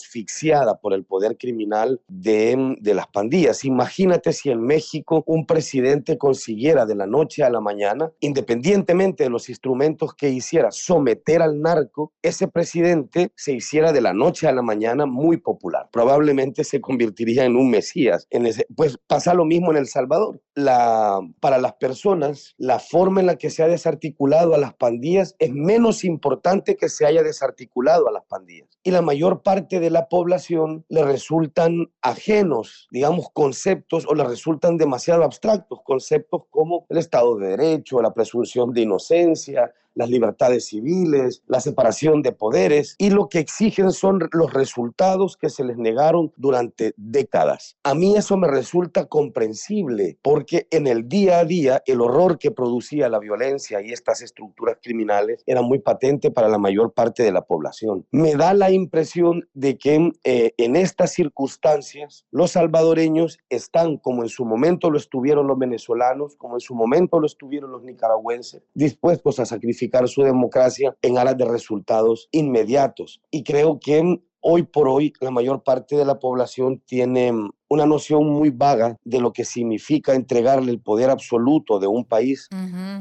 asfixiada 0.00 0.78
por 0.80 0.92
el 0.92 1.04
poder 1.04 1.36
criminal 1.36 2.00
de, 2.08 2.76
de, 2.80 2.94
las 2.94 3.06
pandillas. 3.06 3.64
Imagínate 3.64 4.32
si 4.32 4.50
en 4.50 4.62
México 4.62 5.22
un 5.26 5.46
presidente 5.46 6.18
consiguiera 6.18 6.86
de 6.86 6.94
la 6.94 7.06
noche 7.06 7.44
a 7.44 7.50
la 7.50 7.60
mañana, 7.60 8.10
independientemente 8.20 9.24
de 9.24 9.30
los 9.30 9.48
instrumentos 9.48 10.14
que 10.14 10.30
hiciera, 10.30 10.70
someter 10.70 11.42
al 11.42 11.60
narco, 11.60 12.12
ese 12.22 12.48
presidente 12.48 13.32
se 13.36 13.52
hiciera 13.52 13.92
de 13.92 14.00
la 14.00 14.12
noche 14.12 14.48
a 14.48 14.52
la 14.52 14.62
mañana 14.62 15.06
muy 15.06 15.36
popular. 15.36 15.88
Probablemente 15.92 16.64
se 16.64 16.80
convertiría 16.80 17.44
en 17.44 17.56
un 17.56 17.70
mesías. 17.70 18.26
En 18.30 18.46
ese, 18.46 18.66
pues 18.76 18.98
pasa 19.06 19.34
lo 19.34 19.44
mismo 19.44 19.70
en 19.70 19.78
El 19.78 19.86
Salvador. 19.86 20.40
La, 20.54 21.20
para 21.40 21.58
las 21.58 21.74
personas, 21.74 22.54
la 22.58 22.78
forma 22.78 23.20
en 23.20 23.26
la 23.26 23.36
que 23.36 23.50
se 23.50 23.62
ha 23.62 23.68
desarticulado 23.68 24.54
a 24.54 24.58
las 24.58 24.74
pandillas 24.74 25.34
es 25.38 25.52
menos 25.52 26.04
importante 26.04 26.76
que 26.76 26.88
se 26.88 27.06
haya 27.06 27.22
desarticulado 27.22 28.08
a 28.08 28.12
las 28.12 28.24
pandillas. 28.24 28.68
Y 28.82 28.90
la 28.90 29.02
mayor 29.02 29.42
parte 29.42 29.80
de 29.80 29.89
la 29.90 30.08
población 30.08 30.84
le 30.88 31.04
resultan 31.04 31.90
ajenos, 32.00 32.88
digamos, 32.90 33.26
conceptos 33.32 34.06
o 34.06 34.14
le 34.14 34.24
resultan 34.24 34.76
demasiado 34.76 35.24
abstractos, 35.24 35.80
conceptos 35.82 36.42
como 36.50 36.86
el 36.88 36.98
Estado 36.98 37.36
de 37.36 37.48
Derecho, 37.48 38.00
la 38.00 38.14
presunción 38.14 38.72
de 38.72 38.82
inocencia, 38.82 39.72
las 39.94 40.08
libertades 40.08 40.66
civiles, 40.66 41.42
la 41.46 41.60
separación 41.60 42.22
de 42.22 42.32
poderes 42.32 42.94
y 42.98 43.10
lo 43.10 43.28
que 43.28 43.38
exigen 43.38 43.92
son 43.92 44.20
los 44.32 44.52
resultados 44.52 45.36
que 45.36 45.50
se 45.50 45.64
les 45.64 45.76
negaron 45.76 46.32
durante 46.36 46.92
décadas. 46.96 47.76
A 47.82 47.94
mí 47.94 48.16
eso 48.16 48.36
me 48.36 48.48
resulta 48.48 49.06
comprensible 49.06 50.18
porque 50.22 50.66
en 50.70 50.86
el 50.86 51.08
día 51.08 51.40
a 51.40 51.44
día 51.44 51.82
el 51.86 52.00
horror 52.00 52.38
que 52.38 52.50
producía 52.50 53.08
la 53.08 53.18
violencia 53.18 53.80
y 53.80 53.92
estas 53.92 54.22
estructuras 54.22 54.78
criminales 54.82 55.42
era 55.46 55.62
muy 55.62 55.78
patente 55.78 56.30
para 56.30 56.48
la 56.48 56.58
mayor 56.58 56.92
parte 56.92 57.22
de 57.22 57.32
la 57.32 57.42
población. 57.42 58.06
Me 58.10 58.34
da 58.34 58.54
la 58.54 58.70
impresión 58.70 59.48
de 59.54 59.76
que 59.76 60.12
eh, 60.24 60.52
en 60.56 60.76
estas 60.76 61.12
circunstancias 61.12 62.26
los 62.30 62.52
salvadoreños 62.52 63.38
están 63.48 63.96
como 63.96 64.22
en 64.22 64.28
su 64.28 64.44
momento 64.44 64.90
lo 64.90 64.98
estuvieron 64.98 65.46
los 65.46 65.58
venezolanos, 65.58 66.36
como 66.36 66.54
en 66.54 66.60
su 66.60 66.74
momento 66.74 67.20
lo 67.20 67.26
estuvieron 67.26 67.72
los 67.72 67.82
nicaragüenses, 67.82 68.62
dispuestos 68.74 69.40
a 69.40 69.46
sacrificar 69.46 69.79
su 70.08 70.22
democracia 70.22 70.96
en 71.02 71.18
aras 71.18 71.36
de 71.36 71.44
resultados 71.44 72.28
inmediatos. 72.32 73.20
Y 73.30 73.42
creo 73.42 73.78
que 73.80 74.20
hoy 74.40 74.62
por 74.62 74.88
hoy 74.88 75.12
la 75.20 75.30
mayor 75.30 75.62
parte 75.62 75.96
de 75.96 76.04
la 76.04 76.18
población 76.18 76.82
tiene 76.86 77.32
una 77.70 77.86
noción 77.86 78.26
muy 78.28 78.50
vaga 78.50 78.98
de 79.04 79.20
lo 79.20 79.32
que 79.32 79.44
significa 79.44 80.14
entregarle 80.14 80.72
el 80.72 80.80
poder 80.80 81.08
absoluto 81.08 81.78
de 81.78 81.86
un 81.86 82.04
país 82.04 82.48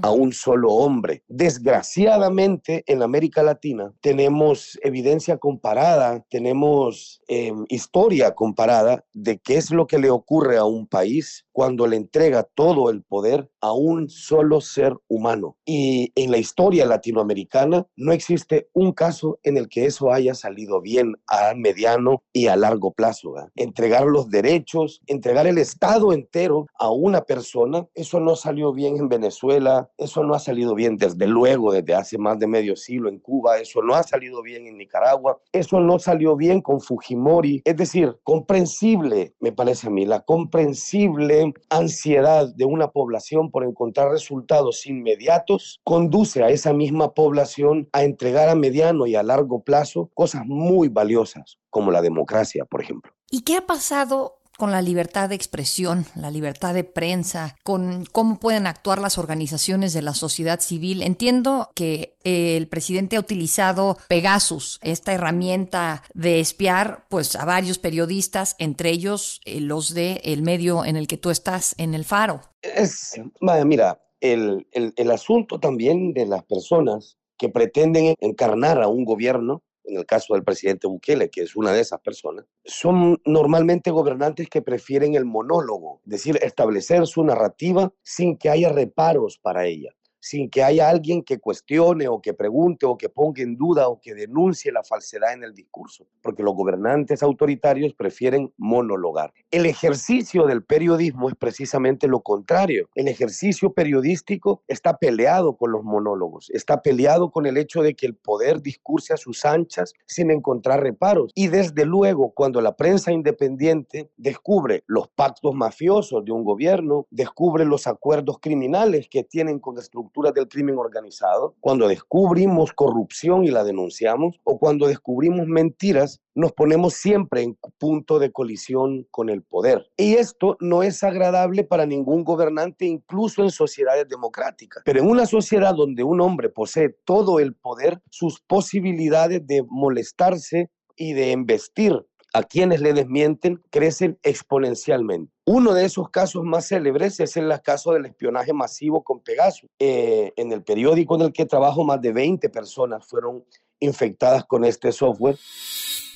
a 0.01 0.11
un 0.11 0.31
solo 0.31 0.71
hombre. 0.71 1.23
Desgraciadamente, 1.27 2.83
en 2.85 3.01
América 3.01 3.41
Latina 3.41 3.91
tenemos 3.99 4.79
evidencia 4.83 5.37
comparada, 5.37 6.23
tenemos 6.29 7.21
em, 7.27 7.65
historia 7.67 8.35
comparada 8.35 9.03
de 9.13 9.39
qué 9.39 9.57
es 9.57 9.71
lo 9.71 9.87
que 9.87 9.97
le 9.97 10.11
ocurre 10.11 10.57
a 10.57 10.65
un 10.65 10.85
país 10.85 11.45
cuando 11.51 11.87
le 11.87 11.97
entrega 11.97 12.43
todo 12.43 12.89
el 12.89 13.01
poder 13.01 13.49
a 13.61 13.73
un 13.73 14.07
solo 14.09 14.61
ser 14.61 14.93
humano. 15.07 15.57
Y 15.65 16.11
en 16.15 16.31
la 16.31 16.37
historia 16.37 16.85
latinoamericana 16.85 17.87
no 17.95 18.11
existe 18.11 18.69
un 18.73 18.93
caso 18.93 19.39
en 19.43 19.57
el 19.57 19.67
que 19.67 19.85
eso 19.85 20.13
haya 20.13 20.35
salido 20.35 20.79
bien 20.79 21.15
a 21.27 21.53
mediano 21.55 22.23
y 22.31 22.47
a 22.47 22.55
largo 22.55 22.93
plazo. 22.93 23.33
Entregar 23.55 24.05
los 24.05 24.29
derechos 24.29 24.58
entregar 25.07 25.47
el 25.47 25.57
Estado 25.57 26.13
entero 26.13 26.67
a 26.77 26.91
una 26.91 27.21
persona, 27.21 27.87
eso 27.93 28.19
no 28.19 28.35
salió 28.35 28.73
bien 28.73 28.97
en 28.97 29.09
Venezuela, 29.09 29.89
eso 29.97 30.23
no 30.23 30.33
ha 30.33 30.39
salido 30.39 30.75
bien 30.75 30.97
desde 30.97 31.27
luego 31.27 31.71
desde 31.71 31.95
hace 31.95 32.17
más 32.17 32.39
de 32.39 32.47
medio 32.47 32.75
siglo 32.75 33.09
en 33.09 33.19
Cuba, 33.19 33.59
eso 33.59 33.81
no 33.81 33.95
ha 33.95 34.03
salido 34.03 34.41
bien 34.41 34.67
en 34.67 34.77
Nicaragua, 34.77 35.39
eso 35.51 35.79
no 35.79 35.99
salió 35.99 36.35
bien 36.35 36.61
con 36.61 36.81
Fujimori, 36.81 37.61
es 37.65 37.75
decir, 37.75 38.17
comprensible, 38.23 39.33
me 39.39 39.51
parece 39.51 39.87
a 39.87 39.89
mí, 39.89 40.05
la 40.05 40.21
comprensible 40.21 41.53
ansiedad 41.69 42.53
de 42.55 42.65
una 42.65 42.89
población 42.89 43.51
por 43.51 43.63
encontrar 43.63 44.11
resultados 44.11 44.85
inmediatos 44.85 45.79
conduce 45.83 46.43
a 46.43 46.49
esa 46.49 46.73
misma 46.73 47.13
población 47.13 47.89
a 47.93 48.03
entregar 48.03 48.49
a 48.49 48.55
mediano 48.55 49.05
y 49.07 49.15
a 49.15 49.23
largo 49.23 49.63
plazo 49.63 50.09
cosas 50.13 50.43
muy 50.45 50.89
valiosas, 50.89 51.57
como 51.69 51.91
la 51.91 52.01
democracia, 52.01 52.65
por 52.65 52.81
ejemplo. 52.81 53.11
¿Y 53.31 53.41
qué 53.41 53.57
ha 53.57 53.65
pasado 53.65 54.38
con 54.59 54.71
la 54.71 54.83
libertad 54.83 55.29
de 55.29 55.35
expresión, 55.35 56.05
la 56.15 56.29
libertad 56.29 56.75
de 56.75 56.83
prensa, 56.83 57.55
con 57.63 58.05
cómo 58.11 58.39
pueden 58.39 58.67
actuar 58.67 58.99
las 58.99 59.17
organizaciones 59.17 59.93
de 59.93 60.03
la 60.03 60.13
sociedad 60.13 60.59
civil. 60.59 61.01
Entiendo 61.01 61.69
que 61.73 62.17
el 62.23 62.67
presidente 62.67 63.15
ha 63.15 63.21
utilizado 63.21 63.97
Pegasus, 64.09 64.77
esta 64.83 65.13
herramienta 65.13 66.03
de 66.13 66.41
espiar 66.41 67.07
pues 67.09 67.35
a 67.37 67.45
varios 67.45 67.79
periodistas, 67.79 68.55
entre 68.59 68.91
ellos 68.91 69.39
eh, 69.45 69.61
los 69.61 69.93
de 69.93 70.21
el 70.25 70.43
medio 70.43 70.83
en 70.85 70.97
el 70.97 71.07
que 71.07 71.17
tú 71.17 71.29
estás, 71.29 71.73
en 71.77 71.93
el 71.93 72.03
Faro. 72.03 72.41
Es, 72.61 73.19
mira, 73.39 74.01
el, 74.19 74.67
el, 74.73 74.93
el 74.97 75.11
asunto 75.11 75.59
también 75.59 76.13
de 76.13 76.25
las 76.25 76.43
personas 76.43 77.17
que 77.37 77.47
pretenden 77.47 78.15
encarnar 78.19 78.83
a 78.83 78.89
un 78.89 79.05
gobierno 79.05 79.63
en 79.89 79.97
el 79.97 80.05
caso 80.05 80.33
del 80.33 80.43
presidente 80.43 80.87
Bukele, 80.87 81.29
que 81.29 81.41
es 81.41 81.55
una 81.55 81.71
de 81.71 81.81
esas 81.81 81.99
personas, 82.01 82.45
son 82.63 83.21
normalmente 83.25 83.91
gobernantes 83.91 84.47
que 84.49 84.61
prefieren 84.61 85.15
el 85.15 85.25
monólogo, 85.25 86.01
es 86.05 86.11
decir, 86.11 86.39
establecer 86.41 87.05
su 87.07 87.23
narrativa 87.23 87.91
sin 88.03 88.37
que 88.37 88.49
haya 88.49 88.69
reparos 88.69 89.37
para 89.37 89.65
ella 89.65 89.93
sin 90.19 90.49
que 90.49 90.63
haya 90.63 90.89
alguien 90.89 91.23
que 91.23 91.39
cuestione 91.39 92.07
o 92.07 92.21
que 92.21 92.33
pregunte 92.33 92.85
o 92.85 92.97
que 92.97 93.09
ponga 93.09 93.41
en 93.41 93.55
duda 93.55 93.87
o 93.87 93.99
que 93.99 94.13
denuncie 94.13 94.71
la 94.71 94.83
falsedad 94.83 95.33
en 95.33 95.43
el 95.43 95.53
discurso, 95.53 96.07
porque 96.21 96.43
los 96.43 96.55
gobernantes 96.55 97.23
autoritarios 97.23 97.93
prefieren 97.93 98.53
monologar. 98.57 99.33
El 99.51 99.65
ejercicio 99.65 100.45
del 100.45 100.63
periodismo 100.63 101.29
es 101.29 101.35
precisamente 101.35 102.07
lo 102.07 102.21
contrario. 102.21 102.89
El 102.95 103.07
ejercicio 103.07 103.73
periodístico 103.73 104.63
está 104.67 104.97
peleado 104.97 105.55
con 105.55 105.71
los 105.71 105.83
monólogos, 105.83 106.49
está 106.51 106.81
peleado 106.81 107.31
con 107.31 107.45
el 107.45 107.57
hecho 107.57 107.81
de 107.81 107.95
que 107.95 108.05
el 108.05 108.15
poder 108.15 108.61
discurse 108.61 109.13
a 109.13 109.17
sus 109.17 109.45
anchas 109.45 109.93
sin 110.05 110.31
encontrar 110.31 110.81
reparos. 110.81 111.31
Y 111.35 111.47
desde 111.47 111.85
luego, 111.85 112.31
cuando 112.31 112.61
la 112.61 112.75
prensa 112.75 113.11
independiente 113.11 114.09
descubre 114.17 114.83
los 114.87 115.07
pactos 115.07 115.53
mafiosos 115.53 116.25
de 116.25 116.31
un 116.31 116.43
gobierno, 116.43 117.07
descubre 117.09 117.65
los 117.65 117.87
acuerdos 117.87 118.39
criminales 118.39 119.07
que 119.09 119.23
tienen 119.23 119.59
con 119.59 119.77
estructuras 119.77 120.08
del 120.33 120.47
crimen 120.47 120.77
organizado, 120.77 121.55
cuando 121.59 121.87
descubrimos 121.87 122.73
corrupción 122.73 123.43
y 123.43 123.51
la 123.51 123.63
denunciamos, 123.63 124.39
o 124.43 124.59
cuando 124.59 124.87
descubrimos 124.87 125.47
mentiras, 125.47 126.19
nos 126.35 126.51
ponemos 126.53 126.93
siempre 126.93 127.41
en 127.41 127.57
punto 127.77 128.19
de 128.19 128.31
colisión 128.31 129.07
con 129.11 129.29
el 129.29 129.41
poder. 129.41 129.87
Y 129.97 130.15
esto 130.15 130.57
no 130.59 130.83
es 130.83 131.03
agradable 131.03 131.63
para 131.63 131.85
ningún 131.85 132.23
gobernante, 132.23 132.85
incluso 132.85 133.43
en 133.43 133.51
sociedades 133.51 134.07
democráticas. 134.07 134.83
Pero 134.85 134.99
en 134.99 135.09
una 135.09 135.25
sociedad 135.25 135.73
donde 135.75 136.03
un 136.03 136.21
hombre 136.21 136.49
posee 136.49 136.89
todo 137.05 137.39
el 137.39 137.53
poder, 137.53 138.01
sus 138.09 138.39
posibilidades 138.41 139.45
de 139.45 139.63
molestarse 139.69 140.69
y 140.95 141.13
de 141.13 141.31
embestir 141.31 142.05
a 142.33 142.43
quienes 142.43 142.81
le 142.81 142.93
desmienten 142.93 143.61
crecen 143.69 144.19
exponencialmente. 144.23 145.31
Uno 145.45 145.73
de 145.73 145.85
esos 145.85 146.09
casos 146.09 146.43
más 146.43 146.67
célebres 146.67 147.19
es 147.19 147.35
el 147.37 147.51
caso 147.61 147.93
del 147.93 148.05
espionaje 148.05 148.53
masivo 148.53 149.03
con 149.03 149.19
Pegasus. 149.19 149.69
Eh, 149.79 150.31
en 150.35 150.51
el 150.51 150.63
periódico 150.63 151.15
en 151.15 151.21
el 151.21 151.33
que 151.33 151.45
trabajo, 151.45 151.83
más 151.83 152.01
de 152.01 152.11
20 152.11 152.49
personas 152.49 153.05
fueron 153.05 153.43
infectadas 153.79 154.45
con 154.45 154.63
este 154.63 154.91
software. 154.91 155.37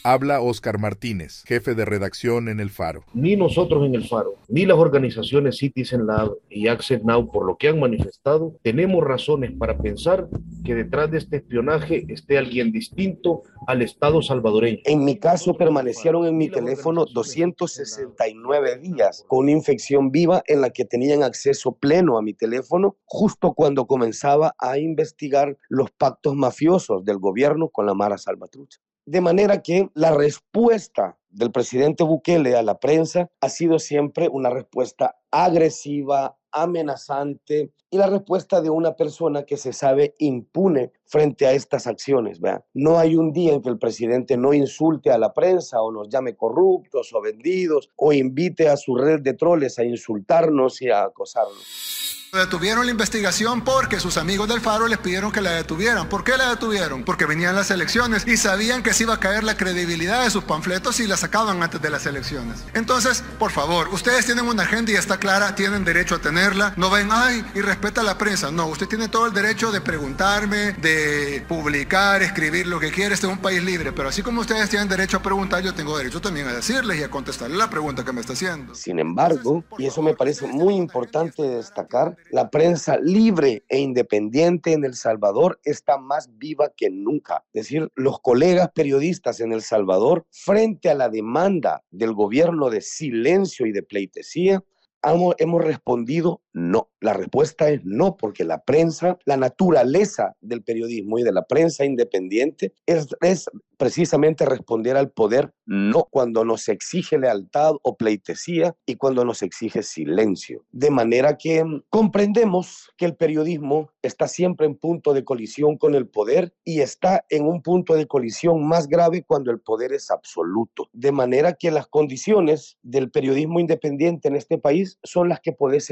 Habla 0.06 0.42
Oscar 0.42 0.80
Martínez, 0.80 1.46
jefe 1.46 1.76
de 1.76 1.86
redacción 1.86 2.50
en 2.50 2.60
El 2.60 2.72
Faro. 2.72 3.06
Ni 3.14 3.38
nosotros 3.38 3.86
en 3.86 3.96
El 3.96 4.06
Faro, 4.06 4.36
ni 4.50 4.66
las 4.66 4.78
organizaciones 4.78 5.56
Citizen 5.56 6.06
Lab 6.08 6.34
y 6.50 6.68
Access 6.68 7.06
Now, 7.06 7.32
por 7.32 7.46
lo 7.46 7.56
que 7.56 7.70
han 7.70 7.80
manifestado, 7.80 8.54
tenemos 8.64 9.02
razones 9.02 9.54
para 9.58 9.78
pensar 9.78 10.28
que 10.66 10.76
detrás 10.76 11.10
de 11.10 11.20
este 11.20 11.38
espionaje 11.38 12.04
esté 12.10 12.38
alguien 12.38 12.74
distinto 12.74 13.44
al 13.66 13.82
Estado 13.82 14.22
salvadoreño. 14.22 14.80
En 14.84 15.06
mi 15.06 15.18
caso, 15.18 15.54
permanecieron 15.54 16.28
en 16.28 16.36
mi 16.36 16.50
teléfono 16.50 17.06
269 17.06 18.80
días 18.80 19.24
con 19.30 19.44
una 19.44 19.52
infección 19.52 20.12
viva 20.12 20.44
en 20.48 20.60
la 20.60 20.72
que 20.72 20.84
tenían 20.84 21.24
acceso 21.24 21.78
pleno 21.78 22.18
a 22.18 22.22
mi 22.22 22.34
teléfono 22.34 22.98
justo 23.06 23.54
cuando 23.54 23.88
comenzaba 23.88 24.54
a 24.60 24.78
investigar 24.78 25.58
los 25.70 25.92
pactos 25.92 26.36
mafiosos 26.36 27.06
del 27.06 27.20
gobierno 27.20 27.70
con 27.70 27.86
la 27.86 27.94
Mara 27.94 28.18
Salvatrucha. 28.18 28.82
De 29.06 29.20
manera 29.20 29.62
que 29.62 29.90
la 29.96 30.12
respuesta 30.16 31.18
del 31.30 31.52
presidente 31.52 32.04
Bukele 32.04 32.56
a 32.56 32.64
la 32.64 32.80
prensa 32.80 33.30
ha 33.42 33.50
sido 33.50 33.80
siempre 33.80 34.30
una 34.30 34.50
respuesta 34.50 35.18
agresiva, 35.30 36.38
amenazante 36.54 37.74
y 37.90 37.98
la 37.98 38.08
respuesta 38.08 38.62
de 38.62 38.70
una 38.70 38.96
persona 38.96 39.44
que 39.44 39.58
se 39.58 39.74
sabe 39.74 40.16
impune 40.20 40.92
frente 41.06 41.46
a 41.46 41.52
estas 41.52 41.86
acciones. 41.86 42.40
No 42.74 42.98
hay 42.98 43.16
un 43.16 43.34
día 43.34 43.54
en 43.54 43.62
que 43.62 43.70
el 43.70 43.78
presidente 43.78 44.38
no 44.38 44.54
insulte 44.54 45.12
a 45.12 45.18
la 45.18 45.34
prensa 45.34 45.82
o 45.82 45.92
nos 45.92 46.08
llame 46.08 46.36
corruptos 46.36 47.14
o 47.14 47.22
vendidos 47.22 47.90
o 47.98 48.14
invite 48.14 48.70
a 48.70 48.78
su 48.78 48.96
red 48.96 49.22
de 49.22 49.34
troles 49.34 49.80
a 49.80 49.84
insultarnos 49.84 50.82
y 50.82 50.90
a 50.90 51.04
acosarnos. 51.04 52.13
Detuvieron 52.34 52.88
la 52.88 52.92
investigación 52.92 53.62
porque 53.64 54.00
sus 54.00 54.18
amigos 54.18 54.50
del 54.50 54.60
Faro 54.60 54.88
les 54.88 54.98
pidieron 54.98 55.32
que 55.32 55.40
la 55.40 55.52
detuvieran. 55.52 56.10
¿Por 56.10 56.24
qué 56.24 56.36
la 56.36 56.50
detuvieron? 56.50 57.04
Porque 57.04 57.28
venían 57.28 57.56
las 57.56 57.70
elecciones 57.70 58.26
y 58.26 58.38
sabían 58.38 58.82
que 58.82 58.92
se 58.92 59.04
iba 59.04 59.14
a 59.14 59.20
caer 59.20 59.44
la 59.44 59.56
credibilidad 59.56 60.24
de 60.24 60.32
sus 60.32 60.44
panfletos 60.44 60.96
si 60.96 61.06
la 61.06 61.16
sacaban 61.16 61.62
antes 61.62 61.80
de 61.80 61.92
las 61.92 62.08
elecciones. 62.08 62.64
Entonces, 62.74 63.24
por 63.38 63.52
favor, 63.52 63.90
ustedes 63.90 64.26
tienen 64.26 64.48
una 64.48 64.64
agenda 64.64 64.92
y 64.92 64.96
está 64.96 65.20
clara, 65.20 65.54
tienen 65.54 65.86
derecho 65.86 66.16
a 66.16 66.22
tenerla. 66.22 66.74
No 66.76 66.90
ven, 66.90 67.10
ay, 67.12 67.46
y 67.54 67.62
respeta 67.62 68.02
la 68.02 68.18
prensa. 68.18 68.50
No, 68.50 68.66
usted 68.66 68.88
tiene 68.88 69.10
todo 69.10 69.28
el 69.28 69.34
derecho 69.34 69.72
de 69.72 69.82
preguntarme, 69.82 70.74
de 70.74 71.46
publicar, 71.48 72.24
escribir 72.24 72.66
lo 72.66 72.80
que 72.80 72.92
quiera. 72.92 73.14
Este 73.14 73.28
es 73.28 73.32
un 73.32 73.44
país 73.44 73.64
libre. 73.64 73.92
Pero 73.92 74.10
así 74.10 74.24
como 74.24 74.42
ustedes 74.42 74.72
tienen 74.72 74.90
derecho 74.90 75.18
a 75.18 75.22
preguntar, 75.22 75.62
yo 75.62 75.76
tengo 75.76 75.96
derecho 75.96 76.20
también 76.20 76.48
a 76.48 76.54
decirles 76.54 77.00
y 77.00 77.04
a 77.04 77.12
contestarle 77.12 77.58
la 77.58 77.70
pregunta 77.70 78.04
que 78.04 78.12
me 78.12 78.22
está 78.22 78.34
haciendo. 78.34 78.74
Sin 78.74 78.98
embargo, 78.98 79.64
y 79.78 79.86
eso 79.86 80.02
me 80.02 80.16
parece 80.16 80.48
muy 80.48 80.74
importante 80.74 81.44
destacar, 81.44 82.18
la 82.32 82.50
prensa 82.50 82.98
libre 82.98 83.64
e 83.70 83.80
independiente 83.80 84.74
en 84.74 84.86
El 84.86 84.96
Salvador 84.96 85.60
está 85.64 85.98
más 85.98 86.30
viva 86.38 86.72
que 86.76 86.90
nunca. 86.90 87.44
Es 87.54 87.64
decir, 87.64 87.92
los 87.96 88.20
colegas 88.20 88.70
periodistas 88.74 89.40
en 89.40 89.52
El 89.54 89.62
Salvador, 89.62 90.26
frente 90.32 90.90
a 90.90 90.96
la 90.96 91.10
demanda 91.10 91.84
del 91.92 92.14
gobierno 92.14 92.70
de 92.70 92.82
silencio 92.82 93.66
y 93.66 93.72
de 93.72 93.84
pleitesía, 93.84 94.64
hemos, 95.04 95.64
respondido 95.64 96.42
no. 96.54 96.90
La 97.00 97.14
respuesta 97.14 97.70
es 97.70 97.84
no, 97.84 98.16
porque 98.16 98.46
la 98.46 98.64
prensa, 98.64 99.18
la 99.26 99.36
naturaleza 99.36 100.36
del 100.40 100.64
periodismo 100.64 101.20
y 101.20 101.24
de 101.24 101.34
la 101.34 101.46
prensa 101.46 101.84
independiente 101.84 102.74
es, 102.86 103.10
es 103.22 103.50
precisamente 103.78 104.46
responder 104.46 104.96
al 104.96 105.12
poder 105.12 105.54
no 105.66 106.08
cuando 106.10 106.46
nos 106.46 106.70
exige 106.70 107.18
lealtad 107.18 107.74
o 107.82 107.98
pleitesía 107.98 108.76
y 108.86 108.96
cuando 108.96 109.26
nos 109.26 109.42
exige 109.42 109.84
silencio. 109.84 110.64
De 110.72 110.90
manera 110.90 111.38
que 111.38 111.64
mm, 111.64 111.84
comprendemos 111.90 112.92
que 112.96 113.06
el 113.06 113.16
periodismo 113.16 113.92
está 114.02 114.30
siempre 114.30 114.68
en 114.68 114.76
punto 114.76 115.14
de 115.14 115.26
colisión 115.26 115.78
con 115.78 115.96
el 115.96 116.08
poder 116.08 116.54
y 116.64 116.80
está 116.80 117.26
en 117.30 117.46
un 117.46 117.62
punto 117.62 117.96
de 117.96 118.08
colisión 118.08 118.66
más 118.66 118.88
grave 118.88 119.24
cuando 119.24 119.52
el 119.52 119.60
poder 119.60 119.92
es 119.92 120.12
absoluto. 120.12 120.90
De 120.94 121.12
manera 121.12 121.54
que 121.54 121.72
las 121.72 121.88
condiciones 121.88 122.78
del 122.84 123.12
periodismo 123.12 123.60
independiente 123.60 124.28
en 124.28 124.36
este 124.36 124.58
país 124.58 124.98
son 125.04 125.28
las 125.28 125.42
que 125.42 125.52
podés 125.52 125.90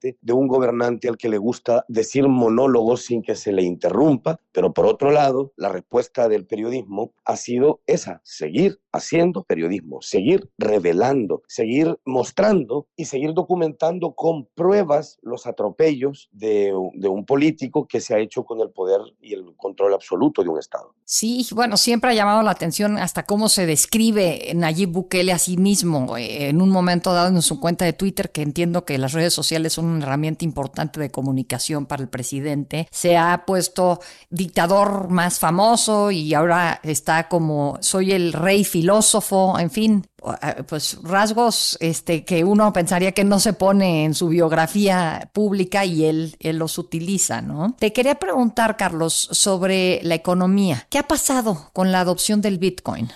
de 0.00 0.32
un 0.32 0.48
gobernante 0.48 1.08
al 1.08 1.16
que 1.16 1.28
le 1.28 1.38
gusta 1.38 1.84
decir 1.88 2.28
monólogos 2.28 3.04
sin 3.04 3.22
que 3.22 3.36
se 3.36 3.52
le 3.52 3.62
interrumpa, 3.62 4.40
pero 4.52 4.72
por 4.72 4.86
otro 4.86 5.10
lado, 5.10 5.52
la 5.56 5.68
respuesta 5.68 6.28
del 6.28 6.46
periodismo 6.46 7.12
ha 7.24 7.36
sido 7.36 7.80
esa, 7.86 8.20
seguir 8.24 8.80
haciendo 8.92 9.42
periodismo, 9.44 10.02
seguir 10.02 10.48
revelando, 10.58 11.42
seguir 11.48 11.98
mostrando 12.04 12.86
y 12.96 13.06
seguir 13.06 13.32
documentando 13.32 14.12
con 14.12 14.46
pruebas 14.54 15.18
los 15.22 15.46
atropellos 15.46 16.28
de, 16.32 16.72
un 16.74 17.24
político 17.24 17.86
que 17.86 18.00
se 18.00 18.14
ha 18.14 18.18
hecho 18.18 18.44
con 18.44 18.60
el 18.60 18.70
poder 18.70 19.00
y 19.20 19.34
el 19.34 19.54
control 19.56 19.94
absoluto 19.94 20.42
de 20.42 20.48
un 20.48 20.58
Estado. 20.58 20.94
Sí, 21.04 21.46
bueno, 21.52 21.76
siempre 21.76 22.10
ha 22.10 22.14
llamado 22.14 22.42
la 22.42 22.50
atención 22.50 22.98
hasta 22.98 23.24
cómo 23.24 23.48
se 23.48 23.66
describe 23.66 24.52
Nayib 24.54 24.90
Bukele 24.90 25.32
a 25.32 25.38
sí 25.38 25.56
mismo 25.56 26.16
eh, 26.16 26.48
en 26.48 26.62
un 26.62 26.70
momento 26.70 27.12
dado 27.12 27.28
en 27.28 27.42
su 27.42 27.58
cuenta 27.58 27.84
de 27.84 27.92
Twitter, 27.92 28.30
que 28.30 28.42
entiendo 28.42 28.84
que 28.84 28.98
las 28.98 29.12
redes 29.12 29.32
sociales 29.32 29.72
son 29.72 29.86
una 29.86 30.04
herramienta 30.04 30.44
importante 30.44 31.00
de 31.00 31.10
comunicación 31.10 31.86
para 31.86 32.02
el 32.02 32.08
presidente. 32.08 32.88
Se 32.90 33.16
ha 33.16 33.44
puesto 33.46 34.00
dictador 34.30 35.08
más 35.08 35.38
famoso 35.38 36.10
y 36.10 36.34
ahora 36.34 36.80
está 36.82 37.28
como 37.28 37.78
soy 37.80 38.12
el 38.12 38.32
rey 38.32 38.64
filósofo, 38.82 39.60
en 39.60 39.70
fin, 39.70 40.06
pues 40.66 40.98
rasgos 41.04 41.78
este, 41.80 42.24
que 42.24 42.42
uno 42.42 42.72
pensaría 42.72 43.12
que 43.12 43.22
no 43.22 43.38
se 43.38 43.52
pone 43.52 44.04
en 44.04 44.14
su 44.14 44.26
biografía 44.26 45.30
pública 45.32 45.84
y 45.84 46.04
él, 46.04 46.34
él 46.40 46.56
los 46.56 46.78
utiliza, 46.78 47.42
¿no? 47.42 47.76
Te 47.78 47.92
quería 47.92 48.16
preguntar, 48.16 48.76
Carlos, 48.76 49.28
sobre 49.30 50.00
la 50.02 50.16
economía. 50.16 50.88
¿Qué 50.90 50.98
ha 50.98 51.06
pasado 51.06 51.70
con 51.72 51.92
la 51.92 52.00
adopción 52.00 52.40
del 52.40 52.58
Bitcoin? 52.58 53.08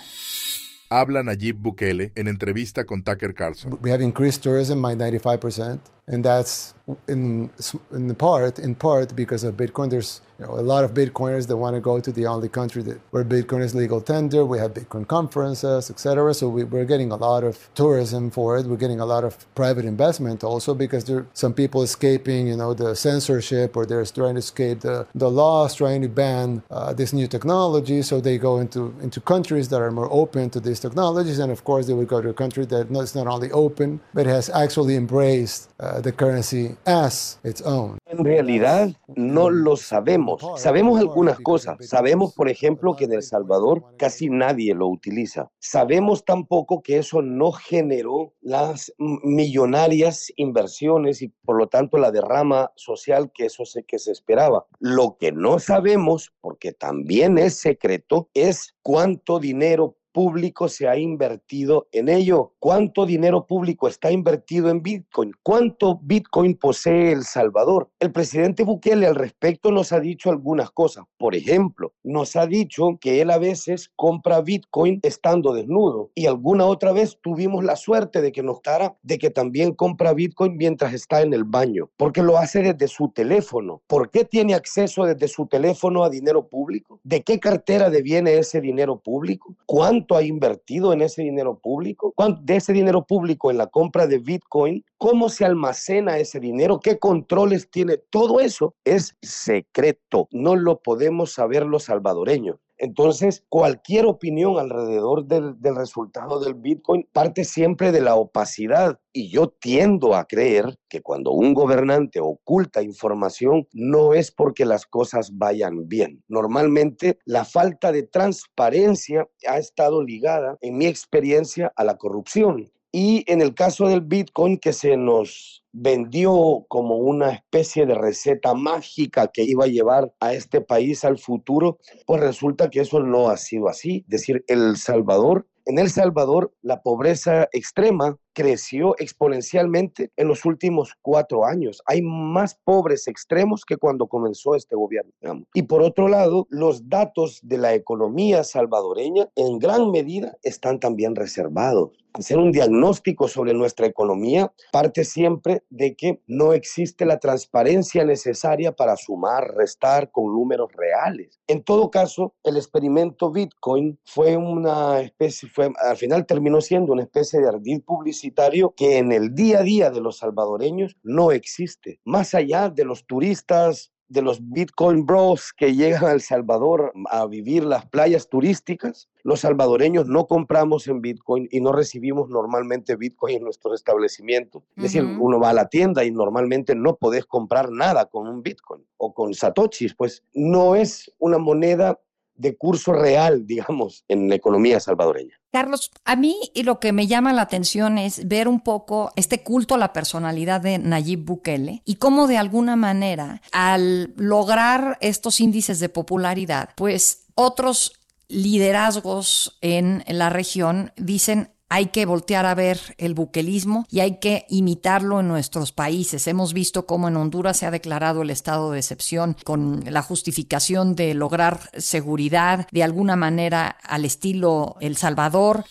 Habla 0.89 1.21
Nayib 1.21 1.57
Bukele 1.57 2.13
en 2.15 2.29
entrevista 2.29 2.85
con 2.85 3.03
Tucker 3.03 3.33
Carlson. 3.33 3.77
We 3.81 3.91
have 3.91 4.01
increased 4.01 4.41
tourism 4.41 4.81
by 4.81 4.95
95%, 4.95 5.79
and 6.07 6.23
that's 6.23 6.73
in, 7.07 7.49
in 7.91 8.15
part 8.15 8.59
in 8.59 8.75
part 8.75 9.15
because 9.15 9.43
of 9.43 9.55
Bitcoin. 9.55 9.89
There's 9.89 10.21
you 10.39 10.45
know, 10.45 10.53
a 10.53 10.61
lot 10.61 10.83
of 10.83 10.93
Bitcoiners 10.93 11.47
that 11.47 11.57
want 11.57 11.75
to 11.75 11.81
go 11.81 11.99
to 11.99 12.11
the 12.11 12.25
only 12.27 12.47
country 12.47 12.83
that, 12.83 12.99
where 13.11 13.25
Bitcoin 13.25 13.61
is 13.61 13.73
legal 13.73 13.99
tender. 13.99 14.45
We 14.45 14.59
have 14.59 14.73
Bitcoin 14.73 15.07
conferences, 15.07 15.89
etc. 15.89 16.33
So 16.33 16.47
we, 16.47 16.61
are 16.61 16.85
getting 16.85 17.11
a 17.11 17.15
lot 17.15 17.43
of 17.43 17.69
tourism 17.73 18.29
for 18.29 18.57
it. 18.57 18.67
We're 18.67 18.77
getting 18.77 18.99
a 18.99 19.05
lot 19.05 19.23
of 19.23 19.53
private 19.55 19.83
investment 19.83 20.43
also 20.43 20.73
because 20.73 21.05
there 21.05 21.25
some 21.33 21.53
people 21.53 21.81
escaping, 21.81 22.47
you 22.47 22.55
know, 22.55 22.73
the 22.73 22.95
censorship 22.95 23.75
or 23.75 23.85
they're 23.85 24.05
trying 24.05 24.35
to 24.35 24.39
escape 24.39 24.81
the, 24.81 25.07
the 25.15 25.29
laws, 25.29 25.75
trying 25.75 26.01
to 26.03 26.07
ban 26.07 26.61
uh, 26.69 26.93
this 26.93 27.13
new 27.13 27.27
technology. 27.27 28.01
So 28.01 28.21
they 28.21 28.37
go 28.37 28.59
into, 28.59 28.95
into 29.01 29.19
countries 29.19 29.69
that 29.69 29.81
are 29.81 29.91
more 29.91 30.11
open 30.11 30.51
to 30.51 30.59
these 30.59 30.79
technologies. 30.79 31.39
And 31.39 31.51
of 31.51 31.63
course, 31.63 31.87
they 31.87 31.93
would 31.93 32.07
go 32.07 32.21
to 32.21 32.29
a 32.29 32.33
country 32.33 32.65
that 32.67 32.91
is 32.91 33.15
not 33.15 33.27
only 33.27 33.51
open, 33.51 33.99
but 34.13 34.25
has 34.25 34.49
actually 34.51 34.95
embraced 34.95 35.69
uh, 35.79 35.96
the 36.01 36.11
currency 36.11 36.75
as 36.85 37.39
its 37.43 37.61
own. 37.61 37.97
En 38.05 38.23
realidad, 38.23 38.89
no 39.15 39.49
lo 39.49 39.75
sabemos. 39.75 40.41
Sabemos 40.57 40.99
algunas 40.99 41.39
cosas. 41.39 41.77
Sabemos, 41.81 42.33
por 42.33 42.49
ejemplo, 42.49 42.95
que 42.95 43.05
en 43.05 43.13
El 43.13 43.23
Salvador 43.23 43.83
casi 43.97 44.29
nadie 44.29 44.73
lo 44.73 44.87
utiliza. 44.87 45.49
Sabemos 45.59 46.25
tampoco 46.25 46.81
que 46.81 46.97
eso 46.97 47.21
no 47.21 47.51
generó 47.51 48.33
las 48.41 48.93
millonarias 48.97 50.31
inversiones 50.35 51.21
y 51.21 51.29
por 51.45 51.57
lo 51.57 51.67
tanto 51.67 51.97
la 51.97 52.11
derrama 52.11 52.71
social 52.75 53.31
que 53.33 53.45
eso 53.45 53.65
se, 53.65 53.83
que 53.83 53.99
se 53.99 54.11
esperaba. 54.11 54.65
Lo 54.79 55.17
que 55.19 55.31
no 55.31 55.59
sabemos, 55.59 56.33
porque 56.41 56.71
también 56.71 57.37
es 57.37 57.57
secreto, 57.57 58.29
es 58.33 58.75
cuánto 58.81 59.39
dinero 59.39 59.96
público 60.17 60.67
se 60.67 60.87
ha 60.87 60.97
invertido 60.97 61.89
en 61.91 62.09
ello? 62.09 62.53
¿Cuánto 62.57 63.05
dinero 63.05 63.45
público 63.45 63.87
está 63.87 64.09
invertido 64.09 64.71
en 64.71 64.81
Bitcoin? 64.81 65.31
¿Cuánto 65.43 65.99
Bitcoin 66.01 66.55
posee 66.55 67.11
El 67.11 67.23
Salvador? 67.23 67.91
El 67.99 68.11
presidente 68.11 68.63
Bukele 68.63 69.05
al 69.05 69.13
respecto 69.13 69.71
nos 69.71 69.93
ha 69.93 69.99
dicho 69.99 70.31
algunas 70.31 70.71
cosas. 70.71 71.05
Por 71.19 71.35
ejemplo, 71.35 71.93
nos 72.03 72.35
ha 72.35 72.47
dicho 72.47 72.97
que 72.99 73.21
él 73.21 73.29
a 73.29 73.37
veces 73.37 73.91
compra 73.95 74.41
Bitcoin 74.41 75.01
estando 75.03 75.53
desnudo 75.53 76.09
y 76.15 76.25
alguna 76.25 76.65
otra 76.65 76.93
vez 76.93 77.19
tuvimos 77.21 77.63
la 77.63 77.75
suerte 77.75 78.19
de 78.19 78.31
que 78.31 78.41
nos 78.41 78.61
cara 78.61 78.97
de 79.03 79.19
que 79.19 79.29
también 79.29 79.75
compra 79.75 80.13
Bitcoin 80.13 80.57
mientras 80.57 80.95
está 80.95 81.21
en 81.21 81.31
el 81.35 81.43
baño, 81.43 81.91
porque 81.95 82.23
lo 82.23 82.39
hace 82.39 82.63
desde 82.63 82.87
su 82.87 83.09
teléfono. 83.09 83.83
¿Por 83.85 84.09
qué 84.09 84.25
tiene 84.25 84.55
acceso 84.55 85.05
desde 85.05 85.27
su 85.27 85.45
teléfono 85.45 86.03
a 86.03 86.09
dinero 86.09 86.47
público? 86.47 86.99
¿De 87.03 87.21
qué 87.21 87.39
cartera 87.39 87.91
deviene 87.91 88.39
ese 88.39 88.61
dinero 88.61 88.99
público? 88.99 89.55
¿Cuánto 89.67 90.06
ha 90.15 90.21
invertido 90.21 90.93
en 90.93 91.01
ese 91.01 91.21
dinero 91.23 91.59
público, 91.59 92.13
de 92.41 92.55
ese 92.55 92.73
dinero 92.73 93.05
público 93.05 93.51
en 93.51 93.57
la 93.57 93.67
compra 93.67 94.07
de 94.07 94.19
Bitcoin, 94.19 94.83
cómo 94.97 95.29
se 95.29 95.45
almacena 95.45 96.17
ese 96.17 96.39
dinero, 96.39 96.79
qué 96.79 96.99
controles 96.99 97.69
tiene, 97.69 97.97
todo 97.97 98.39
eso 98.39 98.75
es 98.83 99.15
secreto, 99.21 100.27
no 100.31 100.55
lo 100.55 100.79
podemos 100.81 101.31
saber 101.31 101.65
los 101.65 101.83
salvadoreños. 101.83 102.57
Entonces, 102.77 103.43
cualquier 103.49 104.05
opinión 104.05 104.59
alrededor 104.59 105.25
del, 105.25 105.55
resultado 105.75 106.39
del 106.39 106.53
Bitcoin 106.53 107.07
parte 107.11 107.43
siempre 107.43 107.91
de 107.91 108.01
la 108.01 108.15
opacidad. 108.15 108.99
Y 109.11 109.29
yo 109.29 109.49
tiendo 109.49 110.13
a 110.15 110.25
creer 110.25 110.77
que 110.89 111.01
cuando 111.01 111.31
un 111.31 111.53
gobernante 111.53 112.19
oculta 112.19 112.83
información 112.83 113.67
no 113.73 114.13
es 114.13 114.31
porque 114.31 114.65
las 114.65 114.85
cosas 114.85 115.31
vayan 115.37 115.87
bien. 115.87 116.23
Normalmente 116.27 117.17
la 117.25 117.45
falta 117.45 117.91
de 117.91 118.03
transparencia 118.03 119.27
ha 119.47 119.57
estado 119.57 120.03
ligada, 120.03 120.57
en 120.61 120.77
mi 120.77 120.85
experiencia, 120.85 121.73
a 121.75 121.83
la 121.83 121.97
corrupción. 121.97 122.71
Y 122.99 123.23
en 123.31 123.41
el 123.41 123.53
caso 123.53 123.87
del 123.87 124.01
Bitcoin 124.01 124.57
que 124.57 124.73
se 124.73 124.97
nos 124.97 125.63
vendió 125.71 126.65
como 126.67 126.95
una 126.95 127.29
especie 127.29 127.85
de 127.85 127.93
receta 127.93 128.55
mágica 128.55 129.27
que 129.27 129.43
iba 129.43 129.65
a 129.65 129.67
llevar 129.67 130.11
a 130.19 130.33
este 130.33 130.61
país 130.61 131.05
al 131.05 131.19
futuro, 131.19 131.77
pues 132.07 132.21
resulta 132.21 132.71
que 132.71 132.79
eso 132.79 132.99
no 132.99 133.29
ha 133.29 133.37
sido 133.37 133.69
así. 133.69 133.97
Es 134.07 134.07
decir, 134.07 134.43
El 134.47 134.77
Salvador, 134.77 135.45
en 135.67 135.77
El 135.77 135.91
Salvador 135.91 136.55
la 136.63 136.81
pobreza 136.81 137.47
extrema 137.51 138.17
creció 138.37 138.93
exponencialmente 138.99 140.11
en 140.15 140.27
los 140.27 140.45
últimos 140.45 140.93
cuatro 141.01 141.43
años. 141.43 141.81
Hay 141.87 142.03
más 142.03 142.53
pobres 142.53 143.07
extremos 143.07 143.65
que 143.65 143.77
cuando 143.77 144.05
comenzó 144.05 144.53
este 144.53 144.75
gobierno. 144.75 145.11
Y 145.55 145.63
por 145.63 145.81
otro 145.81 146.07
lado, 146.07 146.45
los 146.51 146.87
datos 146.87 147.39
de 147.41 147.57
la 147.57 147.73
economía 147.73 148.43
salvadoreña 148.43 149.27
en 149.35 149.57
gran 149.57 149.89
medida 149.89 150.37
están 150.43 150.79
también 150.79 151.15
reservados. 151.15 151.93
Hacer 152.13 152.39
un 152.39 152.51
diagnóstico 152.51 153.27
sobre 153.27 153.53
nuestra 153.53 153.85
economía 153.85 154.51
parte 154.71 155.03
siempre 155.03 155.63
de 155.69 155.95
que 155.95 156.19
no 156.25 156.53
existe 156.53 157.05
la 157.05 157.19
transparencia 157.19 158.05
necesaria 158.05 158.71
para 158.71 158.95
sumar, 158.95 159.53
restar 159.55 160.09
con 160.09 160.25
números 160.25 160.71
reales. 160.75 161.39
En 161.47 161.63
todo 161.63 161.91
caso, 161.91 162.33
el 162.43 162.57
experimento 162.57 163.31
Bitcoin 163.31 163.99
fue 164.03 164.35
una 164.35 164.99
especie, 165.01 165.47
fue, 165.49 165.71
al 165.87 165.97
final 165.97 166.25
terminó 166.25 166.59
siendo 166.59 166.91
una 166.93 167.03
especie 167.03 167.39
de 167.39 167.49
ardid 167.49 167.81
publicitario 167.83 168.26
que 168.75 168.97
en 168.97 169.11
el 169.11 169.33
día 169.35 169.59
a 169.59 169.63
día 169.63 169.89
de 169.89 170.01
los 170.01 170.17
salvadoreños 170.17 170.95
no 171.03 171.31
existe. 171.31 171.99
Más 172.05 172.33
allá 172.33 172.69
de 172.69 172.85
los 172.85 173.05
turistas 173.05 173.91
de 174.09 174.21
los 174.21 174.39
Bitcoin 174.41 175.05
Bros 175.05 175.51
que 175.53 175.75
llegan 175.75 176.05
a 176.05 176.11
El 176.11 176.21
Salvador 176.21 176.93
a 177.09 177.25
vivir 177.25 177.65
las 177.65 177.85
playas 177.87 178.29
turísticas, 178.29 179.09
los 179.23 179.41
salvadoreños 179.41 180.07
no 180.07 180.27
compramos 180.27 180.87
en 180.87 181.01
Bitcoin 181.01 181.47
y 181.51 181.59
no 181.59 181.73
recibimos 181.73 182.29
normalmente 182.29 182.95
Bitcoin 182.95 183.37
en 183.37 183.43
nuestros 183.43 183.75
establecimientos. 183.75 184.63
Es 184.77 184.83
decir, 184.83 185.03
uno 185.03 185.39
va 185.39 185.49
a 185.49 185.53
la 185.53 185.67
tienda 185.67 186.05
y 186.05 186.11
normalmente 186.11 186.75
no 186.75 186.95
podés 186.95 187.25
comprar 187.25 187.69
nada 187.71 188.05
con 188.05 188.27
un 188.27 188.41
Bitcoin 188.41 188.85
o 188.97 189.13
con 189.13 189.33
Satoshis, 189.33 189.93
pues 189.95 190.23
no 190.33 190.75
es 190.75 191.11
una 191.19 191.37
moneda 191.37 191.99
de 192.37 192.55
curso 192.55 192.93
real, 192.93 193.45
digamos, 193.45 194.03
en 194.07 194.29
la 194.29 194.35
economía 194.35 194.79
salvadoreña. 194.79 195.39
Carlos, 195.51 195.91
a 196.05 196.15
mí 196.15 196.37
lo 196.55 196.79
que 196.79 196.91
me 196.91 197.07
llama 197.07 197.33
la 197.33 197.41
atención 197.41 197.97
es 197.97 198.27
ver 198.27 198.47
un 198.47 198.61
poco 198.61 199.11
este 199.15 199.43
culto 199.43 199.75
a 199.75 199.79
la 199.79 199.93
personalidad 199.93 200.61
de 200.61 200.77
Nayib 200.77 201.25
Bukele 201.25 201.81
y 201.85 201.95
cómo 201.95 202.27
de 202.27 202.37
alguna 202.37 202.75
manera 202.75 203.41
al 203.51 204.13
lograr 204.17 204.97
estos 205.01 205.39
índices 205.39 205.79
de 205.79 205.89
popularidad, 205.89 206.69
pues 206.75 207.25
otros 207.33 207.93
liderazgos 208.27 209.57
en 209.61 210.03
la 210.07 210.29
región 210.29 210.91
dicen 210.97 211.51
hay 211.69 211.87
que 211.87 212.05
voltear 212.05 212.45
a 212.45 212.55
ver 212.55 212.79
el 212.97 213.13
buquelismo 213.13 213.85
y 213.89 213.99
hay 213.99 214.19
que 214.19 214.45
imitarlo 214.49 215.19
en 215.19 215.27
nuestros 215.27 215.71
países. 215.71 216.27
Hemos 216.27 216.53
visto 216.53 216.85
cómo 216.85 217.07
en 217.07 217.17
Honduras 217.17 217.57
se 217.57 217.65
ha 217.65 217.71
declarado 217.71 218.21
el 218.21 218.29
estado 218.29 218.71
de 218.71 218.79
excepción 218.79 219.35
con 219.43 219.83
la 219.85 220.01
justificación 220.01 220.95
de 220.95 221.13
lograr 221.13 221.69
seguridad 221.77 222.67
de 222.71 222.83
alguna 222.83 223.15
manera 223.15 223.67
al 223.83 224.05
estilo 224.05 224.77
El 224.79 224.95
Salvador. 224.97 225.65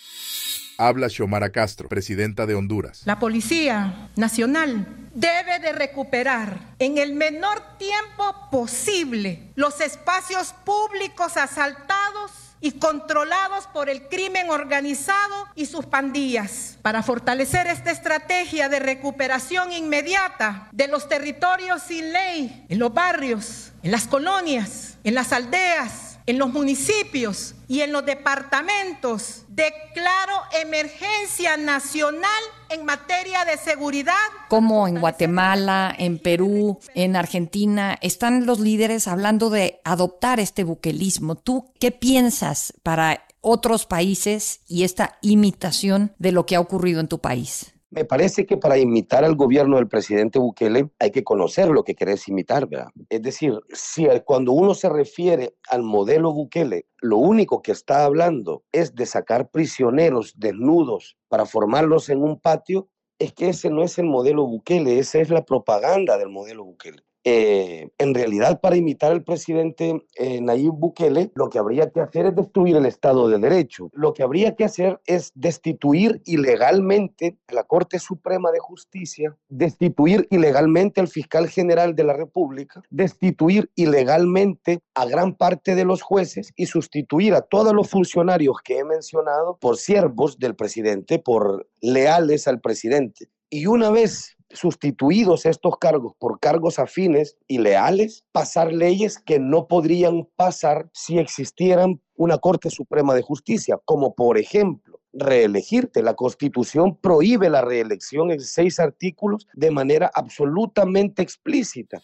Habla 0.79 1.09
Xiomara 1.09 1.51
Castro, 1.51 1.89
presidenta 1.89 2.45
de 2.45 2.55
Honduras. 2.55 3.03
La 3.07 3.19
Policía 3.19 4.11
Nacional 4.17 4.87
debe 5.15 5.59
de 5.61 5.73
recuperar 5.73 6.75
en 6.79 6.99
el 6.99 7.15
menor 7.15 7.63
tiempo 7.79 8.35
posible 8.51 9.51
los 9.55 9.81
espacios 9.81 10.55
públicos 10.65 11.39
asaltados 11.39 12.46
y 12.61 12.73
controlados 12.73 13.66
por 13.69 13.88
el 13.88 14.09
crimen 14.09 14.51
organizado 14.51 15.49
y 15.55 15.66
sus 15.66 15.87
pandillas. 15.87 16.79
Para 16.83 17.03
fortalecer 17.03 17.66
esta 17.66 17.90
estrategia 17.90 18.69
de 18.69 18.79
recuperación 18.79 19.73
inmediata 19.73 20.69
de 20.73 20.88
los 20.88 21.09
territorios 21.09 21.83
sin 21.83 22.12
ley, 22.12 22.66
en 22.69 22.79
los 22.79 22.92
barrios, 22.92 23.73
en 23.83 23.90
las 23.90 24.07
colonias, 24.07 24.99
en 25.05 25.14
las 25.14 25.33
aldeas, 25.33 26.19
en 26.27 26.38
los 26.38 26.53
municipios 26.53 27.55
y 27.69 27.81
en 27.83 27.92
los 27.92 28.05
departamentos, 28.05 29.45
declaro 29.49 30.42
emergencia 30.61 31.57
nacional 31.57 32.42
en 32.70 32.85
materia 32.85 33.44
de 33.44 33.57
seguridad. 33.57 34.14
Como 34.48 34.88
en 34.88 35.00
Guatemala, 35.00 35.94
en 35.96 36.18
Perú, 36.18 36.79
en 36.94 37.16
Argentina, 37.16 37.98
están 38.00 38.46
los 38.46 38.61
líderes 38.61 39.09
hablando 39.09 39.50
de 39.50 39.81
adoptar 39.85 40.40
este 40.40 40.64
buquelismo. 40.64 41.35
¿Tú 41.37 41.72
qué 41.79 41.92
piensas 41.92 42.72
para 42.83 43.26
otros 43.40 43.87
países 43.87 44.61
y 44.66 44.83
esta 44.83 45.18
imitación 45.22 46.14
de 46.18 46.33
lo 46.33 46.46
que 46.46 46.57
ha 46.57 46.61
ocurrido 46.61 47.00
en 47.00 47.09
tu 47.09 47.20
país? 47.20 47.76
Me 47.90 48.05
parece 48.05 48.46
que 48.46 48.57
para 48.57 48.79
imitar 48.79 49.25
al 49.25 49.37
gobierno 49.37 49.77
del 49.77 49.87
presidente 49.87 50.40
Bukele 50.40 50.90
hay 50.99 51.12
que 51.12 51.22
conocer 51.22 51.68
lo 51.68 51.85
que 51.85 51.94
querés 51.94 52.27
imitar, 52.27 52.66
¿verdad? 52.68 52.90
Es 53.09 53.22
decir, 53.22 53.61
si 53.72 54.09
cuando 54.25 54.53
uno 54.53 54.75
se 54.75 54.88
refiere 54.88 55.55
al 55.70 55.85
modelo 55.85 56.33
Bukele, 56.33 56.87
lo 56.99 57.18
único 57.18 57.62
que 57.62 57.70
está 57.70 58.05
hablando 58.05 58.64
es 58.72 58.96
de 58.96 59.07
sacar 59.07 59.51
prisioneros 59.51 60.35
desnudos 60.37 61.16
para 61.29 61.46
formarlos 61.46 62.09
en 62.09 62.22
un 62.22 62.40
patio, 62.40 62.88
es 63.20 63.33
que 63.33 63.51
ese 63.51 63.70
no 63.70 63.85
es 63.85 63.99
el 63.99 64.07
modelo 64.07 64.46
Bukele, 64.46 64.99
esa 64.99 65.20
es 65.20 65.31
la 65.31 65.44
propaganda 65.44 66.18
del 66.18 66.29
modelo 66.29 66.64
Bukele. 66.64 67.06
Eh, 67.29 67.89
en 67.99 68.15
realidad 68.15 68.61
para 68.61 68.77
imitar 68.77 69.11
al 69.11 69.25
presidente 69.25 70.07
eh, 70.15 70.41
Nayib 70.41 70.75
Bukele, 70.75 71.33
lo 71.35 71.51
que 71.51 71.59
habría 71.59 71.91
que 71.91 72.01
hacer 72.01 72.27
es 72.27 72.37
destruir 72.37 72.77
el 72.77 72.87
Estado 72.87 73.29
de 73.29 73.39
Derecho. 73.39 73.91
Lo 73.95 74.15
que 74.15 74.23
habría 74.23 74.55
que 74.55 74.62
hacer 74.62 75.01
es 75.07 75.33
destituir 75.35 76.23
ilegalmente 76.25 77.37
la 77.49 77.65
Corte 77.65 77.99
Suprema 77.99 78.53
de 78.53 78.61
Justicia, 78.61 79.37
destituir 79.49 80.29
ilegalmente 80.31 81.01
al 81.01 81.09
fiscal 81.09 81.49
general 81.49 81.97
de 81.97 82.05
la 82.05 82.12
República, 82.12 82.81
destituir 82.91 83.73
ilegalmente 83.75 84.79
a 84.95 85.05
gran 85.07 85.35
parte 85.35 85.75
de 85.75 85.85
los 85.85 86.03
jueces 86.03 86.53
y 86.55 86.67
sustituir 86.67 87.35
a 87.35 87.41
todos 87.41 87.75
los 87.75 87.91
funcionarios 87.91 88.59
que 88.62 88.79
he 88.79 88.85
mencionado 88.85 89.59
por 89.61 89.79
siervos 89.79 90.39
del 90.39 90.55
presidente, 90.55 91.19
por 91.19 91.69
leales 91.81 92.47
al 92.47 92.61
presidente. 92.61 93.27
Y 93.51 93.67
una 93.67 93.91
vez 93.91 94.36
sustituidos 94.57 95.47
estos 95.47 95.79
cargos 95.79 96.14
por 96.19 96.40
cargos 96.40 96.79
afines 96.79 97.37
y 97.47 97.59
leales, 97.59 98.25
pasar 98.33 98.73
leyes 98.73 99.19
que 99.19 99.38
no 99.38 99.69
podrían 99.69 100.29
pasar 100.37 100.88
si 100.92 101.19
existieran 101.19 102.01
una 102.16 102.38
Corte 102.38 102.71
Suprema 102.71 103.14
de 103.14 103.23
Justicia, 103.23 103.79
como 103.85 104.14
por 104.14 104.38
ejemplo 104.38 105.01
reelegirte. 105.12 106.03
La 106.03 106.14
Constitución 106.14 106.97
prohíbe 106.97 107.51
la 107.51 107.62
reelección 107.62 108.31
en 108.31 108.40
seis 108.40 108.79
artículos 108.79 109.47
de 109.55 109.71
manera 109.71 110.11
absolutamente 110.14 111.23
explícita. 111.23 112.03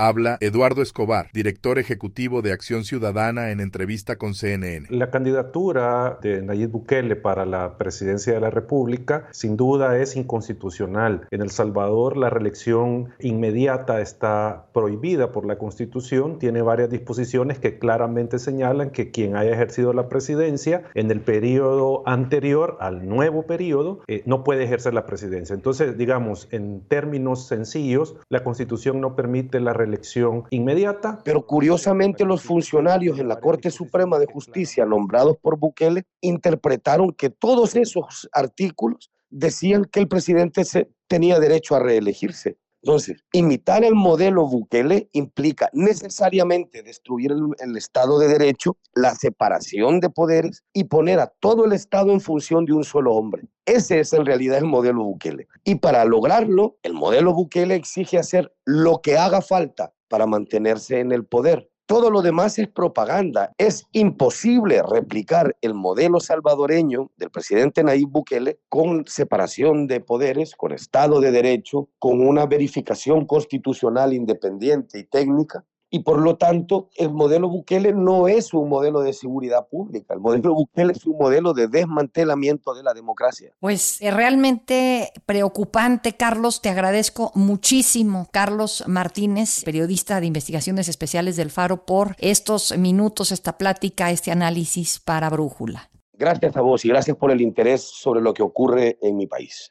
Habla 0.00 0.38
Eduardo 0.38 0.80
Escobar, 0.80 1.28
director 1.32 1.76
ejecutivo 1.76 2.40
de 2.40 2.52
Acción 2.52 2.84
Ciudadana 2.84 3.50
en 3.50 3.58
entrevista 3.58 4.14
con 4.14 4.34
CNN. 4.34 4.86
La 4.90 5.10
candidatura 5.10 6.20
de 6.22 6.40
Nayib 6.40 6.70
Bukele 6.70 7.16
para 7.16 7.44
la 7.44 7.78
presidencia 7.78 8.32
de 8.32 8.38
la 8.38 8.50
República 8.50 9.26
sin 9.32 9.56
duda 9.56 9.98
es 9.98 10.14
inconstitucional. 10.14 11.26
En 11.32 11.42
El 11.42 11.50
Salvador 11.50 12.16
la 12.16 12.30
reelección 12.30 13.08
inmediata 13.18 14.00
está 14.00 14.66
prohibida 14.72 15.32
por 15.32 15.44
la 15.44 15.58
Constitución, 15.58 16.38
tiene 16.38 16.62
varias 16.62 16.90
disposiciones 16.90 17.58
que 17.58 17.80
claramente 17.80 18.38
señalan 18.38 18.90
que 18.90 19.10
quien 19.10 19.34
haya 19.34 19.50
ejercido 19.50 19.92
la 19.92 20.08
presidencia 20.08 20.84
en 20.94 21.10
el 21.10 21.22
periodo 21.22 22.04
anterior 22.06 22.76
al 22.78 23.08
nuevo 23.08 23.46
periodo 23.48 24.02
eh, 24.06 24.22
no 24.26 24.44
puede 24.44 24.62
ejercer 24.62 24.94
la 24.94 25.06
presidencia. 25.06 25.54
Entonces, 25.54 25.98
digamos, 25.98 26.46
en 26.52 26.82
términos 26.86 27.48
sencillos, 27.48 28.14
la 28.28 28.44
Constitución 28.44 29.00
no 29.00 29.16
permite 29.16 29.58
la 29.58 29.72
reelección 29.72 29.87
elección 29.88 30.44
inmediata. 30.50 31.20
Pero 31.24 31.44
curiosamente 31.44 32.24
los 32.24 32.42
funcionarios 32.42 33.18
en 33.18 33.28
la 33.28 33.40
Corte 33.40 33.70
Suprema 33.70 34.18
de 34.18 34.26
Justicia 34.26 34.84
nombrados 34.84 35.36
por 35.38 35.58
Bukele 35.58 36.04
interpretaron 36.20 37.12
que 37.12 37.30
todos 37.30 37.74
esos 37.74 38.28
artículos 38.32 39.10
decían 39.30 39.84
que 39.84 40.00
el 40.00 40.08
presidente 40.08 40.64
se, 40.64 40.88
tenía 41.06 41.40
derecho 41.40 41.74
a 41.74 41.80
reelegirse. 41.80 42.56
Entonces, 42.82 43.24
imitar 43.32 43.84
el 43.84 43.94
modelo 43.94 44.46
Bukele 44.46 45.08
implica 45.12 45.68
necesariamente 45.72 46.82
destruir 46.82 47.32
el, 47.58 47.76
Estado 47.76 48.18
de 48.18 48.28
Derecho, 48.28 48.76
la 48.94 49.14
separación 49.14 50.00
de 50.00 50.10
poderes 50.10 50.62
y 50.72 50.84
poner 50.84 51.18
a 51.18 51.26
todo 51.40 51.64
el 51.64 51.72
Estado 51.72 52.12
en 52.12 52.20
función 52.20 52.64
de 52.64 52.72
un 52.72 52.84
solo 52.84 53.14
hombre. 53.14 53.44
Ese 53.66 54.00
es 54.00 54.12
en 54.12 54.24
realidad 54.24 54.58
el 54.58 54.66
modelo 54.66 55.02
Bukele. 55.02 55.48
Y 55.64 55.76
para 55.76 56.04
lograrlo, 56.04 56.76
el 56.82 56.94
modelo 56.94 57.34
Bukele 57.34 57.74
exige 57.74 58.18
hacer 58.18 58.54
lo 58.64 59.00
que 59.02 59.18
haga 59.18 59.42
falta 59.42 59.92
para 60.08 60.26
mantenerse 60.26 61.00
en 61.00 61.12
el 61.12 61.24
poder. 61.24 61.70
Todo 61.88 62.10
lo 62.10 62.20
demás 62.20 62.58
es 62.58 62.68
propaganda. 62.68 63.54
Es 63.56 63.86
imposible 63.92 64.82
replicar 64.82 65.56
el 65.62 65.72
modelo 65.72 66.20
salvadoreño 66.20 67.10
del 67.16 67.30
presidente 67.30 67.82
Nayib 67.82 68.10
Bukele 68.10 68.60
con 68.68 69.06
separación 69.06 69.86
de 69.86 70.00
poderes, 70.00 70.54
con 70.54 70.72
Estado 70.72 71.18
de 71.18 71.30
Derecho, 71.30 71.88
con 71.98 72.20
una 72.20 72.44
verificación 72.44 73.24
constitucional 73.24 74.12
independiente 74.12 74.98
y 74.98 75.04
técnica 75.04 75.64
y 75.90 76.00
por 76.00 76.20
lo 76.20 76.36
tanto 76.36 76.90
el 76.96 77.10
modelo 77.10 77.48
Bukele 77.48 77.92
no 77.92 78.28
es 78.28 78.52
un 78.52 78.68
modelo 78.68 79.00
de 79.00 79.12
seguridad 79.12 79.68
pública, 79.68 80.14
el 80.14 80.20
modelo 80.20 80.54
Bukele 80.54 80.92
es 80.92 81.06
un 81.06 81.16
modelo 81.18 81.54
de 81.54 81.68
desmantelamiento 81.68 82.74
de 82.74 82.82
la 82.82 82.94
democracia. 82.94 83.52
Pues 83.60 84.00
es 84.00 84.14
realmente 84.14 85.12
preocupante, 85.26 86.14
Carlos, 86.14 86.60
te 86.60 86.68
agradezco 86.68 87.32
muchísimo, 87.34 88.28
Carlos 88.32 88.84
Martínez, 88.86 89.62
periodista 89.64 90.20
de 90.20 90.26
investigaciones 90.26 90.88
especiales 90.88 91.36
del 91.36 91.50
Faro, 91.50 91.84
por 91.84 92.16
estos 92.18 92.76
minutos, 92.76 93.32
esta 93.32 93.56
plática, 93.56 94.10
este 94.10 94.30
análisis 94.30 95.00
para 95.00 95.30
Brújula. 95.30 95.90
Gracias 96.12 96.56
a 96.56 96.60
vos 96.60 96.84
y 96.84 96.88
gracias 96.88 97.16
por 97.16 97.30
el 97.30 97.40
interés 97.40 97.82
sobre 97.82 98.20
lo 98.20 98.34
que 98.34 98.42
ocurre 98.42 98.98
en 99.02 99.16
mi 99.16 99.26
país. 99.26 99.70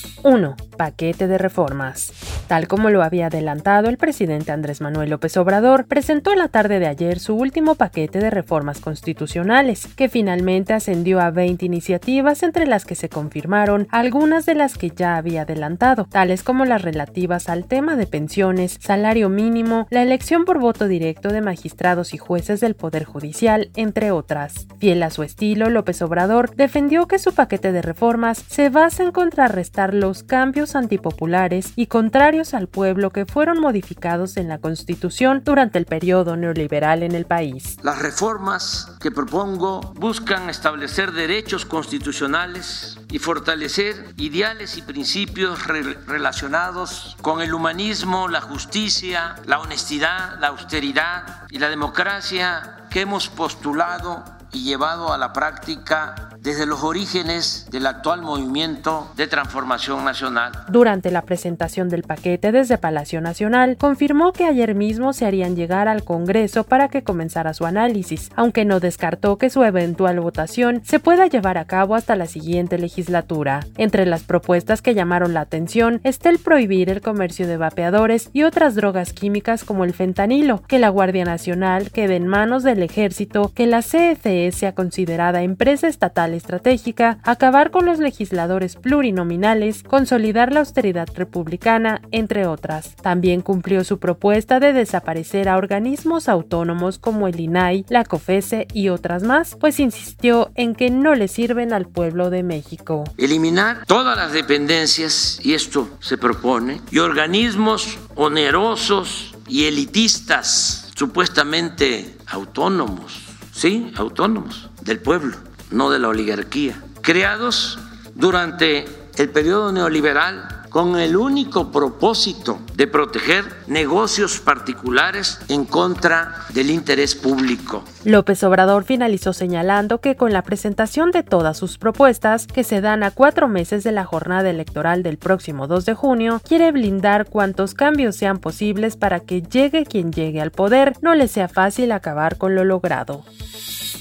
1. 0.23 0.55
Paquete 0.77 1.27
de 1.27 1.37
reformas. 1.37 2.11
Tal 2.47 2.67
como 2.67 2.89
lo 2.89 3.03
había 3.03 3.27
adelantado 3.27 3.89
el 3.89 3.97
presidente 3.97 4.51
Andrés 4.51 4.81
Manuel 4.81 5.09
López 5.09 5.37
Obrador, 5.37 5.85
presentó 5.85 6.35
la 6.35 6.47
tarde 6.47 6.79
de 6.79 6.87
ayer 6.87 7.19
su 7.19 7.35
último 7.35 7.75
paquete 7.75 8.19
de 8.19 8.29
reformas 8.29 8.79
constitucionales, 8.79 9.87
que 9.95 10.09
finalmente 10.09 10.73
ascendió 10.73 11.21
a 11.21 11.31
20 11.31 11.65
iniciativas 11.65 12.43
entre 12.43 12.67
las 12.67 12.85
que 12.85 12.95
se 12.95 13.09
confirmaron 13.09 13.87
algunas 13.89 14.45
de 14.45 14.55
las 14.55 14.77
que 14.77 14.89
ya 14.89 15.17
había 15.17 15.43
adelantado, 15.43 16.05
tales 16.05 16.43
como 16.43 16.65
las 16.65 16.81
relativas 16.81 17.47
al 17.47 17.65
tema 17.65 17.95
de 17.95 18.07
pensiones, 18.07 18.77
salario 18.81 19.29
mínimo, 19.29 19.87
la 19.89 20.01
elección 20.01 20.45
por 20.45 20.59
voto 20.59 20.87
directo 20.87 21.29
de 21.29 21.41
magistrados 21.41 22.13
y 22.13 22.17
jueces 22.17 22.59
del 22.59 22.75
Poder 22.75 23.05
Judicial, 23.05 23.71
entre 23.75 24.11
otras. 24.11 24.67
Fiel 24.79 25.03
a 25.03 25.09
su 25.09 25.23
estilo, 25.23 25.69
López 25.69 26.01
Obrador 26.01 26.55
defendió 26.55 27.07
que 27.07 27.19
su 27.19 27.33
paquete 27.33 27.71
de 27.71 27.81
reformas 27.81 28.43
se 28.47 28.69
basa 28.69 29.03
en 29.03 29.11
contrarrestar 29.11 29.93
los 29.93 30.10
cambios 30.23 30.75
antipopulares 30.75 31.73
y 31.75 31.87
contrarios 31.87 32.53
al 32.53 32.67
pueblo 32.67 33.11
que 33.11 33.25
fueron 33.25 33.59
modificados 33.59 34.37
en 34.37 34.47
la 34.47 34.59
Constitución 34.59 35.41
durante 35.43 35.77
el 35.77 35.85
periodo 35.85 36.35
neoliberal 36.37 37.03
en 37.03 37.15
el 37.15 37.25
país. 37.25 37.77
Las 37.83 37.99
reformas 37.99 38.95
que 38.99 39.11
propongo 39.11 39.81
buscan 39.95 40.49
establecer 40.49 41.11
derechos 41.11 41.65
constitucionales 41.65 42.99
y 43.09 43.19
fortalecer 43.19 44.13
ideales 44.17 44.77
y 44.77 44.81
principios 44.81 45.65
relacionados 45.65 47.17
con 47.21 47.41
el 47.41 47.53
humanismo, 47.53 48.27
la 48.27 48.41
justicia, 48.41 49.35
la 49.45 49.59
honestidad, 49.59 50.39
la 50.39 50.47
austeridad 50.47 51.47
y 51.49 51.59
la 51.59 51.69
democracia 51.69 52.85
que 52.89 53.01
hemos 53.01 53.29
postulado 53.29 54.23
y 54.53 54.63
llevado 54.63 55.13
a 55.13 55.17
la 55.17 55.33
práctica 55.33 56.29
desde 56.39 56.65
los 56.65 56.83
orígenes 56.83 57.67
del 57.69 57.85
actual 57.85 58.21
movimiento 58.21 59.11
de 59.15 59.27
transformación 59.27 60.03
nacional. 60.03 60.51
Durante 60.69 61.11
la 61.11 61.21
presentación 61.21 61.87
del 61.89 62.03
paquete 62.03 62.51
desde 62.51 62.77
Palacio 62.77 63.21
Nacional, 63.21 63.77
confirmó 63.77 64.33
que 64.33 64.45
ayer 64.45 64.73
mismo 64.73 65.13
se 65.13 65.25
harían 65.25 65.55
llegar 65.55 65.87
al 65.87 66.03
Congreso 66.03 66.63
para 66.63 66.89
que 66.89 67.03
comenzara 67.03 67.53
su 67.53 67.65
análisis, 67.65 68.31
aunque 68.35 68.65
no 68.65 68.79
descartó 68.79 69.37
que 69.37 69.49
su 69.51 69.63
eventual 69.63 70.19
votación 70.19 70.81
se 70.83 70.99
pueda 70.99 71.27
llevar 71.27 71.57
a 71.57 71.65
cabo 71.65 71.95
hasta 71.95 72.15
la 72.15 72.25
siguiente 72.25 72.79
legislatura. 72.79 73.61
Entre 73.77 74.05
las 74.05 74.23
propuestas 74.23 74.81
que 74.81 74.95
llamaron 74.95 75.33
la 75.33 75.41
atención 75.41 76.01
está 76.03 76.29
el 76.29 76.39
prohibir 76.39 76.89
el 76.89 77.01
comercio 77.01 77.47
de 77.47 77.57
vapeadores 77.57 78.29
y 78.33 78.43
otras 78.43 78.75
drogas 78.75 79.13
químicas 79.13 79.63
como 79.63 79.83
el 79.83 79.93
fentanilo, 79.93 80.63
que 80.67 80.79
la 80.79 80.89
Guardia 80.89 81.25
Nacional 81.25 81.91
quede 81.91 82.15
en 82.15 82.27
manos 82.27 82.63
del 82.63 82.81
ejército, 82.81 83.51
que 83.53 83.67
la 83.67 83.81
CFE 83.81 84.40
sea 84.51 84.73
considerada 84.73 85.43
empresa 85.43 85.87
estatal 85.87 86.33
estratégica, 86.33 87.19
acabar 87.23 87.69
con 87.71 87.85
los 87.85 87.99
legisladores 87.99 88.75
plurinominales, 88.75 89.83
consolidar 89.83 90.51
la 90.51 90.61
austeridad 90.61 91.07
republicana, 91.15 92.01
entre 92.11 92.47
otras. 92.47 92.95
También 92.95 93.41
cumplió 93.41 93.83
su 93.83 93.99
propuesta 93.99 94.59
de 94.59 94.73
desaparecer 94.73 95.49
a 95.49 95.57
organismos 95.57 96.29
autónomos 96.29 96.97
como 96.97 97.27
el 97.27 97.39
INAI, 97.39 97.85
la 97.89 98.03
COFESE 98.03 98.67
y 98.73 98.89
otras 98.89 99.23
más, 99.23 99.55
pues 99.59 99.79
insistió 99.79 100.51
en 100.55 100.75
que 100.75 100.89
no 100.89 101.15
le 101.15 101.27
sirven 101.27 101.73
al 101.73 101.87
pueblo 101.87 102.29
de 102.29 102.43
México. 102.43 103.03
Eliminar 103.17 103.85
todas 103.85 104.17
las 104.17 104.33
dependencias, 104.33 105.39
y 105.43 105.53
esto 105.53 105.89
se 105.99 106.17
propone, 106.17 106.81
y 106.91 106.99
organismos 106.99 107.97
onerosos 108.15 109.35
y 109.47 109.65
elitistas, 109.65 110.91
supuestamente 110.95 112.15
autónomos, 112.27 113.20
sí, 113.61 113.93
autónomos 113.95 114.71
del 114.81 114.99
pueblo 114.99 115.37
no 115.69 115.91
de 115.91 115.99
la 115.99 116.07
oligarquía, 116.07 116.81
creados 117.01 117.77
durante 118.15 118.85
el 119.17 119.29
periodo 119.29 119.71
neoliberal 119.71 120.63
con 120.71 120.97
el 120.97 121.15
único 121.15 121.71
propósito 121.71 122.59
de 122.73 122.87
proteger 122.87 123.45
negocios 123.67 124.39
particulares 124.39 125.39
en 125.47 125.65
contra 125.65 126.47
del 126.49 126.71
interés 126.71 127.13
público. 127.13 127.83
López 128.03 128.43
Obrador 128.43 128.83
finalizó 128.83 129.31
señalando 129.31 130.01
que 130.01 130.15
con 130.15 130.33
la 130.33 130.41
presentación 130.41 131.11
de 131.11 131.21
todas 131.21 131.55
sus 131.55 131.77
propuestas, 131.77 132.47
que 132.47 132.63
se 132.63 132.81
dan 132.81 133.03
a 133.03 133.11
cuatro 133.11 133.47
meses 133.47 133.83
de 133.83 133.91
la 133.91 134.05
jornada 134.05 134.49
electoral 134.49 135.03
del 135.03 135.17
próximo 135.17 135.67
2 135.67 135.85
de 135.85 135.93
junio, 135.93 136.41
quiere 136.43 136.71
blindar 136.71 137.27
cuantos 137.27 137.75
cambios 137.75 138.15
sean 138.15 138.39
posibles 138.39 138.97
para 138.97 139.19
que 139.19 139.43
llegue 139.43 139.85
quien 139.85 140.11
llegue 140.11 140.41
al 140.41 140.49
poder, 140.49 140.93
no 141.01 141.13
le 141.13 141.27
sea 141.27 141.47
fácil 141.47 141.91
acabar 141.91 142.37
con 142.37 142.55
lo 142.55 142.63
logrado. 142.63 143.23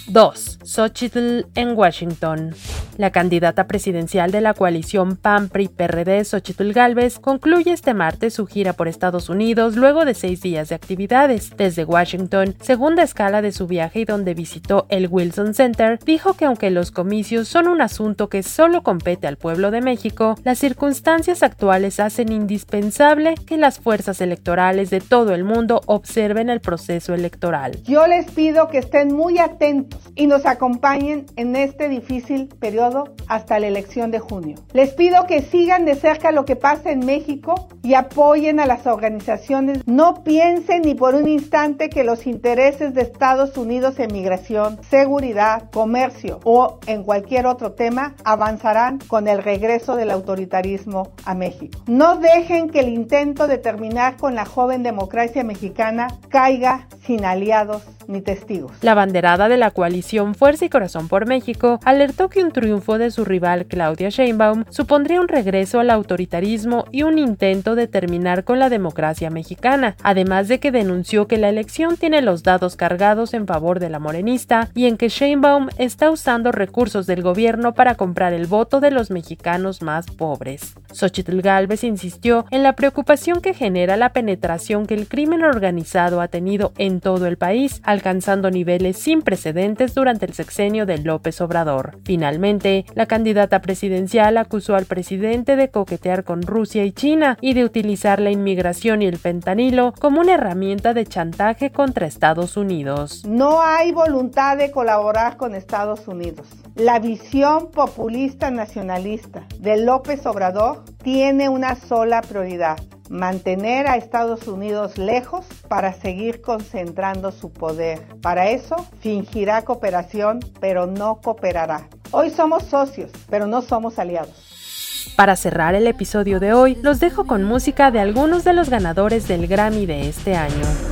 2. 0.07 0.59
Xochitl 0.65 1.47
en 1.55 1.77
Washington. 1.77 2.55
La 3.01 3.11
candidata 3.11 3.67
presidencial 3.67 4.31
de 4.31 4.43
la 4.43 4.53
coalición 4.53 5.17
PAN-PRI-PRD, 5.17 6.23
Xochitl 6.23 6.73
Galvez, 6.73 7.19
concluye 7.19 7.73
este 7.73 7.95
martes 7.95 8.35
su 8.35 8.47
gira 8.47 8.75
por 8.75 8.89
Estados 8.89 9.29
Unidos 9.29 9.75
luego 9.75 10.05
de 10.05 10.15
seis 10.15 10.43
días 10.43 10.69
de 10.69 10.75
actividades. 10.75 11.57
Desde 11.57 11.85
Washington, 11.85 12.55
segunda 12.61 13.03
escala 13.03 13.43
de 13.43 13.53
su 13.53 13.67
viaje 13.67 13.90
y 13.95 14.05
donde 14.05 14.35
visitó 14.35 14.87
el 14.89 15.09
Wilson 15.09 15.55
Center, 15.55 15.99
dijo 16.05 16.35
que 16.35 16.45
aunque 16.45 16.71
los 16.71 16.91
comicios 16.91 17.49
son 17.49 17.69
un 17.69 17.81
asunto 17.81 18.29
que 18.29 18.43
solo 18.43 18.83
compete 18.83 19.27
al 19.27 19.37
pueblo 19.37 19.71
de 19.71 19.81
México, 19.81 20.37
las 20.45 20.59
circunstancias 20.59 21.43
actuales 21.43 22.01
hacen 22.01 22.33
indispensable 22.33 23.35
que 23.47 23.57
las 23.57 23.79
fuerzas 23.81 24.21
electorales 24.21 24.91
de 24.91 25.01
todo 25.01 25.35
el 25.35 25.45
mundo 25.45 25.81
observen 25.87 26.51
el 26.51 26.61
proceso 26.61 27.15
electoral. 27.15 27.83
Yo 27.85 28.07
les 28.07 28.31
pido 28.31 28.69
que 28.69 28.79
estén 28.79 29.15
muy 29.15 29.39
atentos 29.39 30.01
y 30.15 30.27
nos 30.27 30.47
acompañen 30.47 31.27
en 31.37 31.57
este 31.57 31.89
difícil 31.89 32.49
periodo 32.61 33.15
hasta 33.29 33.59
la 33.59 33.67
elección 33.67 34.11
de 34.11 34.19
junio. 34.19 34.57
Les 34.73 34.91
pido 34.95 35.27
que 35.27 35.43
sigan 35.43 35.85
de 35.85 35.95
cerca 35.95 36.33
lo 36.33 36.45
que 36.45 36.57
pasa 36.57 36.91
en 36.91 37.01
México 37.07 37.69
y 37.83 37.95
apoyen 37.95 38.61
a 38.61 38.67
las 38.67 38.87
organizaciones. 38.87 39.87
No 39.87 40.23
piensen 40.25 40.83
ni 40.83 40.95
por 40.95 41.15
un 41.15 41.29
instante 41.29 41.89
que 41.89 42.05
los 42.05 42.27
intereses 42.27 42.95
de 42.95 43.03
Estados 43.03 43.57
Unidos 43.57 43.80
en 43.81 44.13
migración, 44.13 44.79
seguridad, 44.83 45.71
comercio 45.71 46.39
o 46.45 46.79
en 46.87 47.03
cualquier 47.03 47.47
otro 47.47 47.73
tema 47.73 48.15
avanzarán 48.25 48.99
con 49.09 49.27
el 49.27 49.43
regreso 49.43 49.97
del 49.97 50.11
autoritarismo 50.11 51.13
a 51.25 51.35
México. 51.35 51.79
No 51.87 52.17
dejen 52.17 52.69
que 52.69 52.81
el 52.81 52.91
intento 52.91 53.47
de 53.47 53.57
terminar 53.57 54.19
con 54.19 54.35
la 54.35 54.45
joven 54.45 54.83
democracia 54.83 55.45
mexicana 55.45 56.09
caiga 56.29 56.89
sin 57.07 57.25
aliados 57.25 57.83
ni 58.07 58.21
testigos. 58.21 58.73
La 58.83 58.95
banderada 58.95 59.49
de 59.49 59.57
la 59.57 59.71
coalición 59.71 60.35
Fuerza 60.35 60.65
y 60.65 60.69
Corazón 60.69 61.09
por 61.09 61.27
México 61.27 61.79
alertó 61.85 62.29
que 62.29 62.43
un 62.43 62.53
triunfo 62.53 62.99
de 62.99 63.11
su 63.11 63.25
rival 63.25 63.67
Claudia 63.67 64.11
Sheinbaum 64.11 64.65
supondría 64.69 65.21
un 65.21 65.29
regreso 65.29 65.81
al 65.81 65.91
autoritarismo 65.91 66.85
y 66.91 67.05
un 67.05 67.19
intento 67.19 67.77
de 67.77 67.87
terminar 67.87 68.45
con 68.45 68.59
la 68.59 68.69
democracia 68.69 69.31
mexicana, 69.31 69.97
además 70.03 70.49
de 70.49 70.61
que 70.61 70.73
denunció 70.73 71.27
que 71.29 71.39
la 71.39 71.49
elección 71.49 71.97
tiene 71.97 72.21
los 72.21 72.43
dados 72.43 72.77
cargados 72.77 73.33
en 73.33 73.47
favor 73.47 73.70
de 73.79 73.91
la 73.91 73.99
morenista 73.99 74.69
y 74.75 74.87
en 74.87 74.97
que 74.97 75.09
Sheinbaum 75.09 75.69
está 75.79 76.11
usando 76.11 76.51
recursos 76.51 77.07
del 77.07 77.23
gobierno 77.23 77.75
para 77.75 77.95
comprar 77.95 78.33
el 78.33 78.47
voto 78.47 78.81
de 78.81 78.91
los 78.91 79.11
mexicanos 79.11 79.83
más 79.83 80.07
pobres. 80.07 80.75
Xochitl 80.93 81.41
Galvez 81.41 81.85
insistió 81.85 82.47
en 82.51 82.63
la 82.63 82.75
preocupación 82.75 83.41
que 83.41 83.55
genera 83.55 83.97
la 83.97 84.13
penetración 84.13 84.87
que 84.87 84.95
el 84.95 85.07
crimen 85.07 85.45
organizado 85.45 86.21
ha 86.21 86.29
tenido 86.29 86.73
en 86.79 87.01
todo 87.01 87.27
el 87.27 87.37
país, 87.37 87.81
alcanzando 87.85 88.51
niveles 88.51 88.97
sin 88.97 89.23
precedentes 89.23 89.95
durante 89.95 90.27
el 90.27 90.33
sexenio 90.33 90.87
de 90.87 90.99
López 90.99 91.41
Obrador. 91.41 91.99
Finalmente, 92.05 92.87
la 92.95 93.07
candidata 93.07 93.61
presidencial 93.61 94.37
acusó 94.37 94.75
al 94.75 94.87
presidente 94.87 95.57
de 95.57 95.71
coquetear 95.71 96.25
con 96.25 96.43
Rusia 96.43 96.85
y 96.85 96.93
China 96.93 97.39
y 97.41 97.55
de 97.55 97.65
utilizar 97.65 98.21
la 98.21 98.31
inmigración 98.31 99.03
y 99.03 99.07
el 99.07 99.19
fentanilo 99.19 99.93
como 100.01 100.21
una 100.21 100.35
herramienta 100.35 100.95
de 100.95 101.07
chantaje 101.07 101.71
contra 101.71 102.07
Estados 102.07 102.57
Unidos. 102.57 103.25
No 103.27 103.60
hay 103.63 103.93
voluntad 103.93 104.57
de 104.57 104.71
colaborar 104.71 105.37
con 105.37 105.55
Estados 105.55 106.09
Unidos. 106.09 106.47
La 106.75 106.99
visión 106.99 107.71
populista 107.71 108.51
nacionalista 108.51 109.45
de 109.59 109.77
López 109.79 110.25
Obrador 110.27 110.85
tiene 111.03 111.49
una 111.49 111.75
sola 111.75 112.23
prioridad, 112.23 112.79
mantener 113.09 113.87
a 113.87 113.97
Estados 113.97 114.47
Unidos 114.49 114.99
lejos 114.99 115.47
para 115.69 115.93
seguir 115.93 116.41
concentrando 116.41 117.33
su 117.33 117.53
poder. 117.53 118.01
Para 118.23 118.51
eso, 118.51 118.77
fingirá 119.01 119.63
cooperación, 119.63 120.41
pero 120.61 120.87
no 120.87 121.21
cooperará. 121.21 121.89
Hoy 122.13 122.31
somos 122.31 122.65
socios, 122.65 123.11
pero 123.29 123.47
no 123.47 123.63
somos 123.63 123.99
aliados. 123.99 125.13
Para 125.17 125.37
cerrar 125.37 125.75
el 125.75 125.87
episodio 125.87 126.41
de 126.41 126.53
hoy, 126.53 126.77
los 126.83 127.01
dejo 127.01 127.27
con 127.27 127.45
música 127.45 127.91
de 127.91 128.01
algunos 128.01 128.45
de 128.45 128.53
los 128.53 128.71
ganadores 128.71 129.29
del 129.29 129.47
Grammy 129.47 129.87
de 129.87 130.09
este 130.09 130.35
año. 130.37 130.90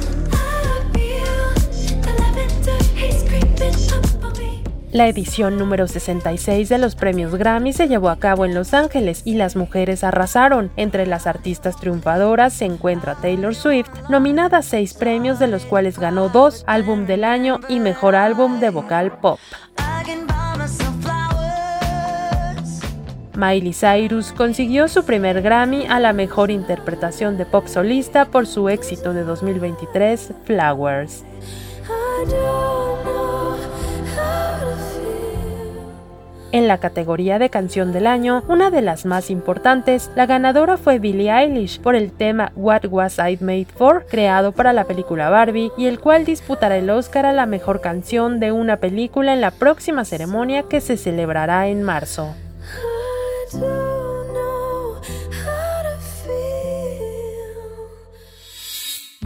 La 4.90 5.06
edición 5.06 5.58
número 5.58 5.86
66 5.86 6.70
de 6.70 6.78
los 6.78 6.94
premios 6.94 7.34
Grammy 7.34 7.74
se 7.74 7.88
llevó 7.88 8.08
a 8.08 8.18
cabo 8.18 8.46
en 8.46 8.54
Los 8.54 8.72
Ángeles 8.72 9.20
y 9.26 9.34
las 9.34 9.54
mujeres 9.54 10.02
arrasaron. 10.02 10.70
Entre 10.76 11.04
las 11.06 11.26
artistas 11.26 11.76
triunfadoras 11.76 12.54
se 12.54 12.64
encuentra 12.64 13.14
Taylor 13.14 13.54
Swift, 13.54 13.90
nominada 14.08 14.58
a 14.58 14.62
seis 14.62 14.94
premios 14.94 15.38
de 15.38 15.48
los 15.48 15.66
cuales 15.66 15.98
ganó 15.98 16.30
dos, 16.30 16.64
álbum 16.66 17.06
del 17.06 17.24
año 17.24 17.60
y 17.68 17.80
mejor 17.80 18.16
álbum 18.16 18.60
de 18.60 18.70
vocal 18.70 19.12
pop. 19.18 19.38
Miley 23.36 23.74
Cyrus 23.74 24.32
consiguió 24.32 24.88
su 24.88 25.04
primer 25.04 25.42
Grammy 25.42 25.86
a 25.86 26.00
la 26.00 26.14
mejor 26.14 26.50
interpretación 26.50 27.36
de 27.36 27.44
pop 27.44 27.66
solista 27.66 28.24
por 28.24 28.46
su 28.46 28.70
éxito 28.70 29.12
de 29.12 29.22
2023, 29.22 30.32
Flowers. 30.44 31.24
En 36.50 36.66
la 36.66 36.78
categoría 36.78 37.38
de 37.38 37.50
canción 37.50 37.92
del 37.92 38.06
año, 38.06 38.42
una 38.48 38.70
de 38.70 38.80
las 38.80 39.04
más 39.04 39.30
importantes, 39.30 40.10
la 40.16 40.24
ganadora 40.24 40.78
fue 40.78 40.98
Billie 40.98 41.30
Eilish 41.30 41.78
por 41.78 41.94
el 41.94 42.10
tema 42.10 42.52
What 42.56 42.86
Was 42.90 43.18
I 43.18 43.36
Made 43.40 43.66
For, 43.76 44.06
creado 44.06 44.52
para 44.52 44.72
la 44.72 44.84
película 44.84 45.28
Barbie 45.28 45.70
y 45.76 45.86
el 45.86 46.00
cual 46.00 46.24
disputará 46.24 46.78
el 46.78 46.88
Oscar 46.88 47.26
a 47.26 47.34
la 47.34 47.44
mejor 47.44 47.82
canción 47.82 48.40
de 48.40 48.52
una 48.52 48.78
película 48.78 49.34
en 49.34 49.42
la 49.42 49.50
próxima 49.50 50.06
ceremonia 50.06 50.62
que 50.62 50.80
se 50.80 50.96
celebrará 50.96 51.68
en 51.68 51.82
marzo. 51.82 52.34